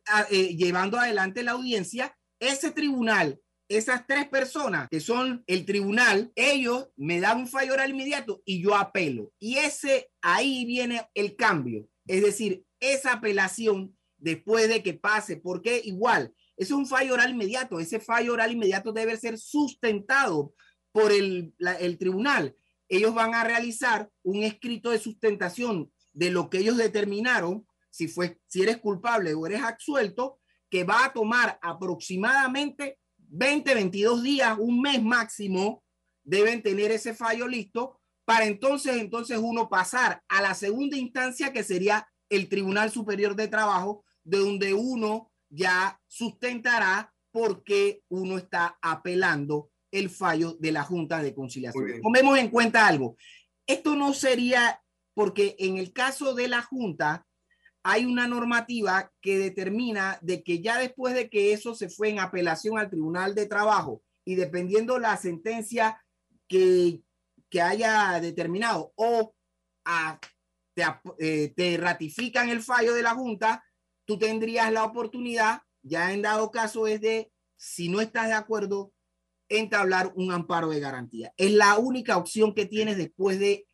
[0.07, 2.15] ah, eh, llevando adelante la audiencia.
[2.39, 3.39] Ese tribunal,
[3.69, 8.61] esas tres personas que son el tribunal, ellos me dan un fallo oral inmediato y
[8.61, 9.31] yo apelo.
[9.39, 11.87] Y ese ahí viene el cambio.
[12.07, 17.79] Es decir, esa apelación después de que pase, porque igual es un fallo oral inmediato.
[17.79, 20.53] Ese fallo oral inmediato debe ser sustentado
[20.91, 22.55] por el, el tribunal.
[22.87, 28.39] Ellos van a realizar un escrito de sustentación de lo que ellos determinaron, si, fue,
[28.47, 30.39] si eres culpable o eres absuelto,
[30.69, 32.99] que va a tomar aproximadamente
[33.33, 35.83] 20, 22 días, un mes máximo,
[36.23, 41.63] deben tener ese fallo listo para entonces, entonces uno pasar a la segunda instancia que
[41.63, 48.77] sería el Tribunal Superior de Trabajo, de donde uno ya sustentará por qué uno está
[48.81, 52.01] apelando el fallo de la Junta de Conciliación.
[52.01, 53.17] Tomemos en cuenta algo.
[53.67, 54.81] Esto no sería
[55.13, 57.25] porque en el caso de la Junta
[57.83, 62.19] hay una normativa que determina de que ya después de que eso se fue en
[62.19, 66.01] apelación al Tribunal de Trabajo y dependiendo la sentencia
[66.47, 67.01] que,
[67.49, 69.35] que haya determinado o
[70.73, 70.83] te,
[71.19, 73.63] eh, te ratifican el fallo de la Junta,
[74.05, 78.93] tú tendrías la oportunidad, ya en dado caso es de, si no estás de acuerdo,
[79.49, 81.33] entablar un amparo de garantía.
[81.35, 83.67] Es la única opción que tienes después de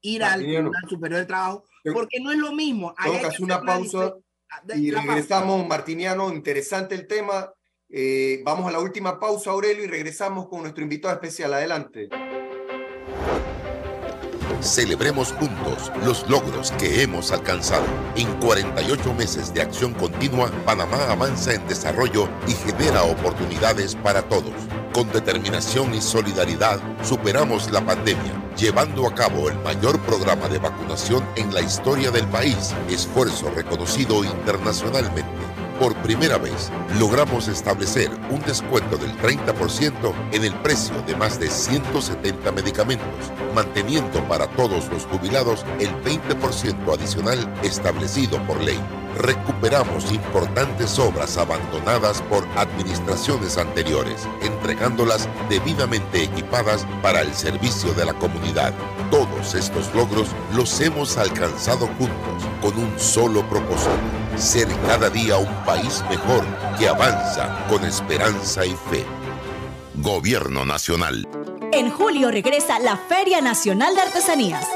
[0.00, 2.94] ir al Tribunal Superior del Trabajo, porque no es lo mismo.
[2.96, 4.14] Hay que una pausa
[4.74, 7.52] y regresamos, Martiniano, interesante el tema.
[7.90, 11.54] Eh, vamos a la última pausa, Aurelio, y regresamos con nuestro invitado especial.
[11.54, 12.08] Adelante.
[14.60, 17.84] Celebremos juntos los logros que hemos alcanzado.
[18.16, 24.52] En 48 meses de acción continua, Panamá avanza en desarrollo y genera oportunidades para todos.
[24.92, 31.24] Con determinación y solidaridad superamos la pandemia, llevando a cabo el mayor programa de vacunación
[31.36, 35.37] en la historia del país, esfuerzo reconocido internacionalmente
[35.78, 41.48] por primera vez, logramos establecer un descuento del 30% en el precio de más de
[41.48, 48.80] 170 medicamentos, manteniendo para todos los jubilados el 20% adicional establecido por ley.
[49.18, 58.14] Recuperamos importantes obras abandonadas por administraciones anteriores, entregándolas debidamente equipadas para el servicio de la
[58.14, 58.74] comunidad.
[59.10, 63.90] Todos estos logros los hemos alcanzado juntos con un solo propósito
[64.36, 66.44] ser cada día un país mejor
[66.78, 69.04] que avanza con esperanza y fe.
[69.94, 71.26] Gobierno Nacional.
[71.72, 74.66] En julio regresa la Feria Nacional de Artesanías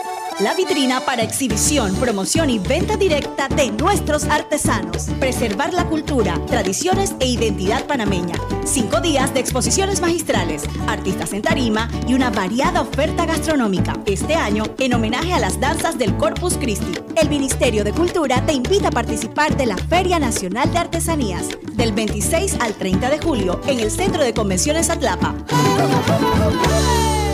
[0.40, 5.04] la vitrina para exhibición, promoción y venta directa de nuestros artesanos.
[5.20, 8.34] Preservar la cultura, tradiciones e identidad panameña.
[8.64, 13.94] Cinco días de exposiciones magistrales, artistas en tarima y una variada oferta gastronómica.
[14.06, 18.52] Este año, en homenaje a las danzas del Corpus Christi, el Ministerio de Cultura te
[18.52, 23.60] invita a participar de la Feria Nacional de Artesanías del 26 al 30 de julio
[23.66, 25.34] en el Centro de Convenciones Atlapa.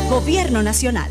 [0.09, 1.11] Gobierno Nacional.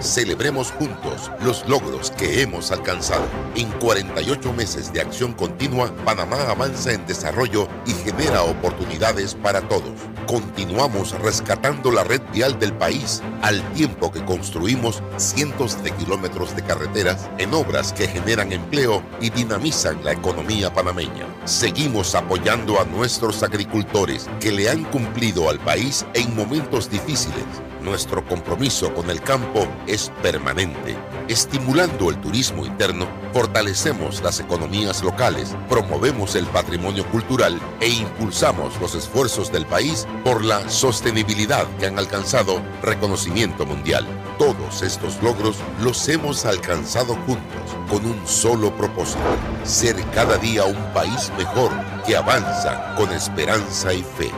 [0.00, 3.24] Celebremos juntos los logros que hemos alcanzado.
[3.56, 9.94] En 48 meses de acción continua, Panamá avanza en desarrollo y genera oportunidades para todos.
[10.28, 16.62] Continuamos rescatando la red vial del país al tiempo que construimos cientos de kilómetros de
[16.62, 21.26] carreteras en obras que generan empleo y dinamizan la economía panameña.
[21.44, 27.44] Seguimos apoyando a nuestros agricultores que le han cumplido al país en momentos difíciles
[27.82, 30.96] nuestro compromiso con el campo es permanente.
[31.28, 38.94] Estimulando el turismo interno, fortalecemos las economías locales, promovemos el patrimonio cultural e impulsamos los
[38.94, 44.06] esfuerzos del país por la sostenibilidad que han alcanzado reconocimiento mundial.
[44.38, 49.20] Todos estos logros los hemos alcanzado juntos con un solo propósito,
[49.64, 51.70] ser cada día un país mejor
[52.06, 54.30] que avanza con esperanza y fe.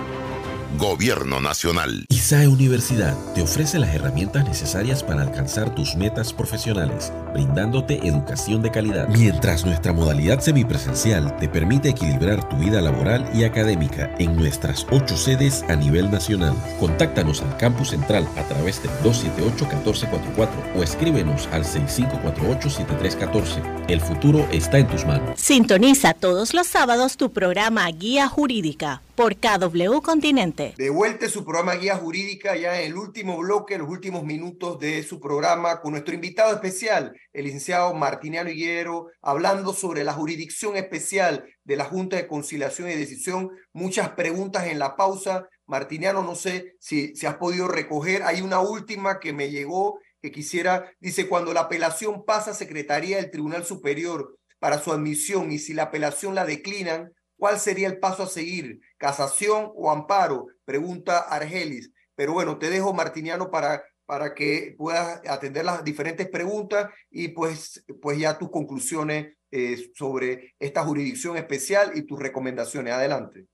[0.81, 2.07] Gobierno Nacional.
[2.09, 8.71] ISAE Universidad te ofrece las herramientas necesarias para alcanzar tus metas profesionales, brindándote educación de
[8.71, 9.07] calidad.
[9.09, 15.19] Mientras nuestra modalidad semipresencial te permite equilibrar tu vida laboral y académica en nuestras ocho
[15.19, 16.55] sedes a nivel nacional.
[16.79, 23.85] Contáctanos al campus central a través del 278-1444 o escríbenos al 6548-7314.
[23.89, 25.39] El futuro está en tus manos.
[25.39, 30.73] Sintoniza todos los sábados tu programa Guía Jurídica por KW Continente.
[30.79, 35.03] De vuelta su programa Guía Jurídica, ya en el último bloque, los últimos minutos de
[35.03, 41.45] su programa, con nuestro invitado especial, el licenciado Martiniano Higuero, hablando sobre la jurisdicción especial
[41.65, 43.51] de la Junta de Conciliación y Decisión.
[43.75, 45.47] Muchas preguntas en la pausa.
[45.67, 48.23] Martiniano, no sé si, si has podido recoger.
[48.23, 53.19] Hay una última que me llegó que quisiera, dice, cuando la apelación pasa a Secretaría
[53.19, 57.99] del Tribunal Superior para su admisión y si la apelación la declinan, ¿Cuál sería el
[57.99, 58.83] paso a seguir?
[58.99, 60.49] ¿Casación o amparo?
[60.67, 61.91] Pregunta Argelis.
[62.15, 67.83] Pero bueno, te dejo, Martiniano, para, para que puedas atender las diferentes preguntas y pues,
[68.03, 72.93] pues ya tus conclusiones eh, sobre esta jurisdicción especial y tus recomendaciones.
[72.93, 73.47] Adelante.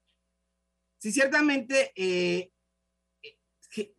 [0.98, 2.50] Sí, ciertamente, eh,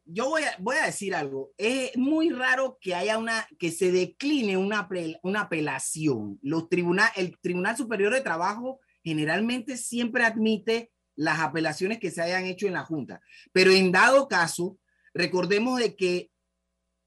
[0.03, 1.53] yo voy a, voy a decir algo.
[1.55, 4.85] Es muy raro que haya una, que se decline una,
[5.23, 6.39] una apelación.
[6.41, 12.43] Los tribunal, el Tribunal Superior de Trabajo generalmente siempre admite las apelaciones que se hayan
[12.43, 13.21] hecho en la Junta.
[13.53, 14.77] Pero en dado caso,
[15.13, 16.29] recordemos de que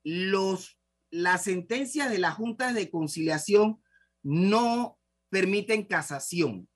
[0.02, 0.78] los,
[1.10, 3.82] las sentencias de las juntas de conciliación
[4.22, 4.98] no
[5.28, 6.70] permiten casación,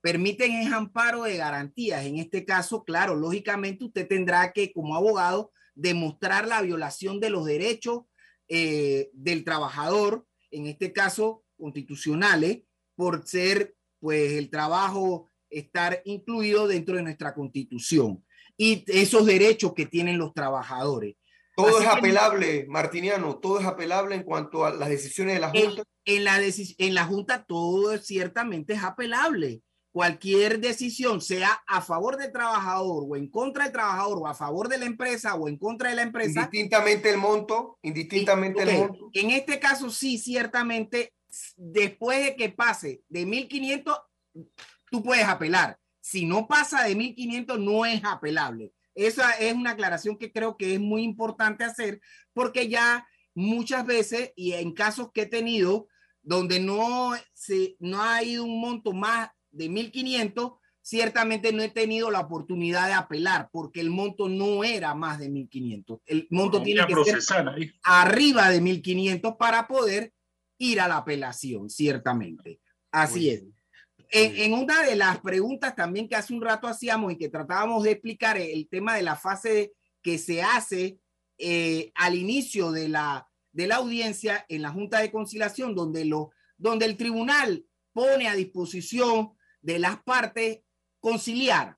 [0.00, 2.06] permiten el amparo de garantías.
[2.06, 7.44] En este caso, claro, lógicamente usted tendrá que, como abogado, demostrar la violación de los
[7.44, 8.02] derechos
[8.46, 12.62] eh, del trabajador, en este caso constitucionales,
[12.94, 18.24] por ser pues el trabajo estar incluido dentro de nuestra constitución
[18.56, 21.16] y esos derechos que tienen los trabajadores.
[21.56, 25.82] Todo es apelable, Martiniano, todo es apelable en cuanto a las decisiones de la Junta.
[26.04, 29.62] En, la, en la Junta todo ciertamente es apelable.
[29.90, 34.68] Cualquier decisión, sea a favor del trabajador o en contra del trabajador o a favor
[34.68, 36.42] de la empresa o en contra de la empresa.
[36.42, 39.10] Indistintamente el monto, indistintamente el monto.
[39.12, 41.12] En este caso sí, ciertamente
[41.56, 43.98] después de que pase de 1500,
[44.90, 45.78] tú puedes apelar.
[46.00, 48.72] Si no pasa de 1500, no es apelable.
[48.94, 52.00] Esa es una aclaración que creo que es muy importante hacer
[52.32, 55.86] porque ya muchas veces y en casos que he tenido
[56.22, 62.10] donde no, se, no ha ido un monto más de 1500, ciertamente no he tenido
[62.10, 66.00] la oportunidad de apelar porque el monto no era más de 1500.
[66.06, 67.44] El monto tiene que ser
[67.82, 70.12] arriba de 1500 para poder
[70.58, 72.60] ir a la apelación, ciertamente.
[72.90, 73.44] Así es.
[74.10, 77.92] En, una de las preguntas también que hace un rato hacíamos y que tratábamos de
[77.92, 80.98] explicar el tema de la fase que se hace
[81.36, 86.30] eh, al inicio de la, de la audiencia en la Junta de Conciliación, donde, lo,
[86.56, 90.60] donde el tribunal pone a disposición de las partes
[91.00, 91.76] conciliar.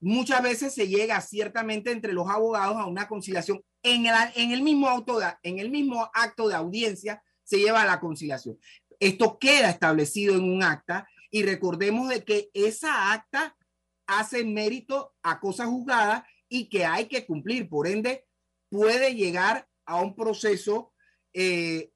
[0.00, 4.62] Muchas veces se llega ciertamente entre los abogados a una conciliación en el, en el
[4.62, 8.58] mismo, auto en el mismo acto de audiencia se lleva a la conciliación.
[9.00, 13.56] Esto queda establecido en un acta y recordemos de que esa acta
[14.06, 17.68] hace mérito a cosas juzgadas y que hay que cumplir.
[17.68, 18.26] Por ende,
[18.68, 20.92] puede llegar a un proceso
[21.32, 21.90] eh,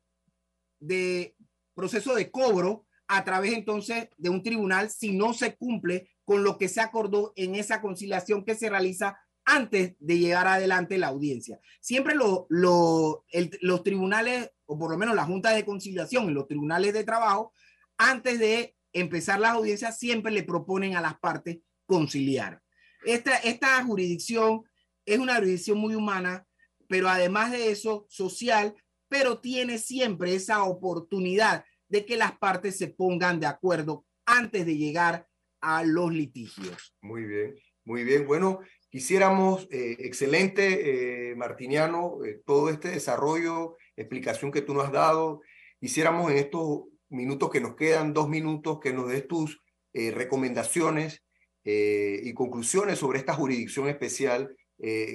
[0.80, 1.36] de
[1.74, 6.56] proceso de cobro a través entonces de un tribunal si no se cumple con lo
[6.56, 11.60] que se acordó en esa conciliación que se realiza antes de llegar adelante la audiencia.
[11.80, 16.92] Siempre lo, los tribunales, o por lo menos la Junta de Conciliación y los tribunales
[16.92, 17.52] de trabajo,
[17.96, 22.62] antes de empezar las audiencias, siempre le proponen a las partes conciliar.
[23.04, 24.64] Esta, esta jurisdicción
[25.04, 26.46] es una jurisdicción muy humana,
[26.88, 28.74] pero además de eso, social,
[29.08, 34.76] pero tiene siempre esa oportunidad de que las partes se pongan de acuerdo antes de
[34.76, 35.28] llegar
[35.60, 36.94] a los litigios.
[37.00, 38.26] Muy bien, muy bien.
[38.26, 38.60] Bueno,
[38.92, 45.40] quisiéramos, eh, excelente, eh, Martiniano, eh, todo este desarrollo, explicación que tú nos has dado.
[45.80, 49.58] Quisiéramos en estos minutos que nos quedan, dos minutos, que nos des tus
[49.94, 51.22] recomendaciones
[51.64, 54.56] y conclusiones sobre esta jurisdicción especial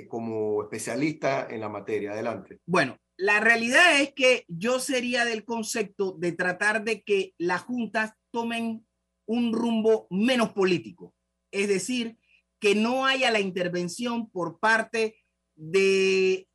[0.07, 2.11] como especialista en la materia.
[2.11, 2.59] Adelante.
[2.67, 8.13] Bueno, la realidad es que yo sería del concepto de tratar de que las juntas
[8.29, 8.85] tomen
[9.25, 11.15] un rumbo menos político,
[11.51, 12.17] es decir,
[12.59, 15.15] que no haya la intervención por parte
[15.55, 16.45] del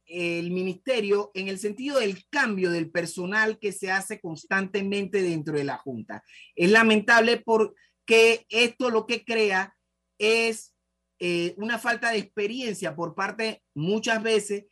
[0.50, 5.78] ministerio en el sentido del cambio del personal que se hace constantemente dentro de la
[5.78, 6.22] Junta.
[6.54, 9.76] Es lamentable porque esto lo que crea
[10.18, 10.74] es
[11.18, 14.64] eh, una falta de experiencia por parte muchas veces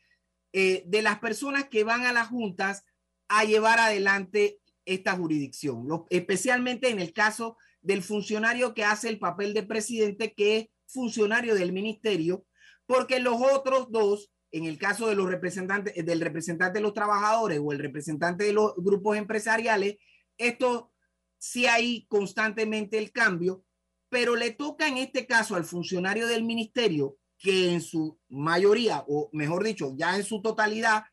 [0.53, 2.85] eh, de las personas que van a las juntas
[3.29, 9.55] a llevar adelante esta jurisdicción, especialmente en el caso del funcionario que hace el papel
[9.55, 12.45] de presidente, que es funcionario del ministerio,
[12.87, 17.61] porque los otros dos, en el caso de los representantes, del representante de los trabajadores
[17.63, 19.97] o el representante de los grupos empresariales,
[20.37, 20.93] esto
[21.39, 23.65] sí hay constantemente el cambio,
[24.09, 29.31] pero le toca en este caso al funcionario del ministerio, que en su mayoría, o
[29.33, 31.05] mejor dicho, ya en su totalidad,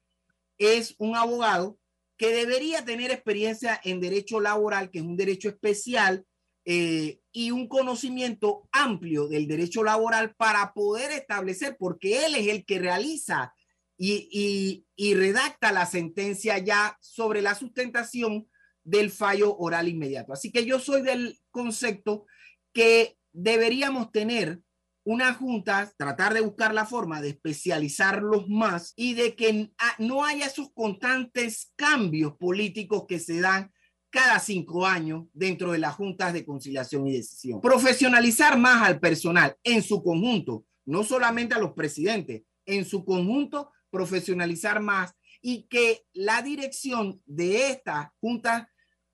[0.57, 1.79] es un abogado
[2.17, 6.25] que debería tener experiencia en derecho laboral, que es un derecho especial,
[6.69, 12.65] eh, y un conocimiento amplio del derecho laboral para poder establecer, porque él es el
[12.65, 13.53] que realiza
[13.97, 18.49] y, y, redacta la sentencia ya sobre la sustentación
[18.83, 20.33] del fallo oral inmediato.
[20.33, 22.25] Así que yo soy del concepto
[22.73, 24.59] que deberíamos tener
[25.05, 30.47] una junta, tratar de buscar la forma de especializarlos más y de que no haya
[30.47, 33.71] esos constantes cambios políticos que se dan
[34.09, 37.61] cada cinco años dentro de las juntas de conciliación y decisión.
[37.61, 43.71] Profesionalizar más al personal en su conjunto, no solamente a los presidentes, en su conjunto
[43.89, 48.71] profesionalizar más y que la dirección de esta junta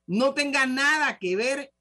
[0.08, 1.74] no tenga nada que ver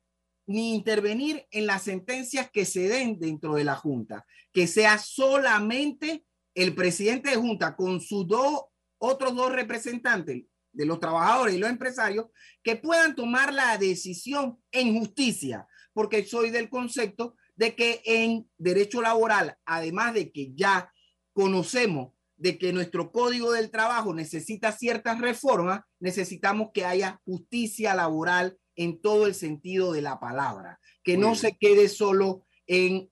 [0.46, 6.24] ni intervenir en las sentencias que se den dentro de la junta, que sea solamente
[6.54, 8.64] el presidente de junta con sus dos
[8.98, 12.26] otros dos representantes, de los trabajadores y los empresarios
[12.62, 19.02] que puedan tomar la decisión en justicia, porque soy del concepto de que en derecho
[19.02, 20.92] laboral, además de que ya
[21.32, 28.58] conocemos de que nuestro código del trabajo necesita ciertas reformas, necesitamos que haya justicia laboral
[28.74, 33.10] en todo el sentido de la palabra, que no se quede solo en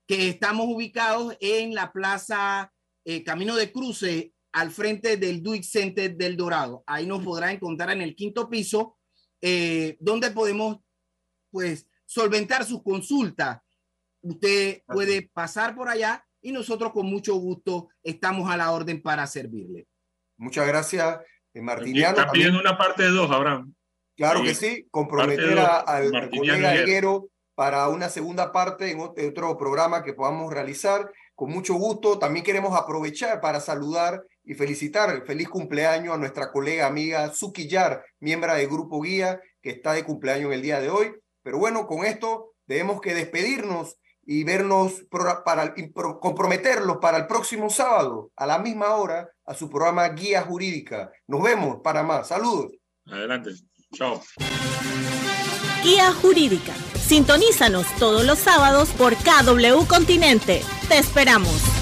[0.07, 2.73] que estamos ubicados en la Plaza
[3.05, 6.83] eh, Camino de Cruce al frente del Duick Center del Dorado.
[6.87, 8.97] Ahí nos podrá encontrar en el quinto piso,
[9.41, 10.79] eh, donde podemos,
[11.51, 13.61] pues, solventar sus consultas.
[14.23, 19.27] Usted puede pasar por allá y nosotros con mucho gusto estamos a la orden para
[19.27, 19.89] servirle.
[20.39, 22.19] Muchas graras eh, Martiniano.
[22.19, 23.75] Está pidiendo una parte de dos, Abraham.
[24.17, 30.13] Claro que sí, comprometer al, colega Higuero para una segunda parte en otro programa que
[30.13, 31.11] podamos realizar.
[31.35, 32.19] Con mucho gusto.
[32.19, 38.05] También queremos aprovechar para saludar y felicitar feliz cumpleaños a nuestra colega amiga Suki Yar,
[38.21, 41.13] miembro del Grupo Guía, que está de cumpleaños en el día de hoy.
[41.43, 43.97] Pero bueno, con esto debemos que despedirnos
[44.27, 45.05] y vernos
[45.45, 45.75] para
[46.21, 51.11] comprometerlos para el próximo sábado a la misma hora a su programa Guía Jurídica.
[51.27, 52.29] Nos vemos para más.
[52.29, 52.73] Saludos.
[53.07, 53.51] Adelante.
[53.95, 54.21] Chao.
[55.83, 56.75] Guía Jurídica.
[57.07, 60.63] Sintonízanos todos los sábados por KW Continente.
[60.89, 61.76] Te esperamos.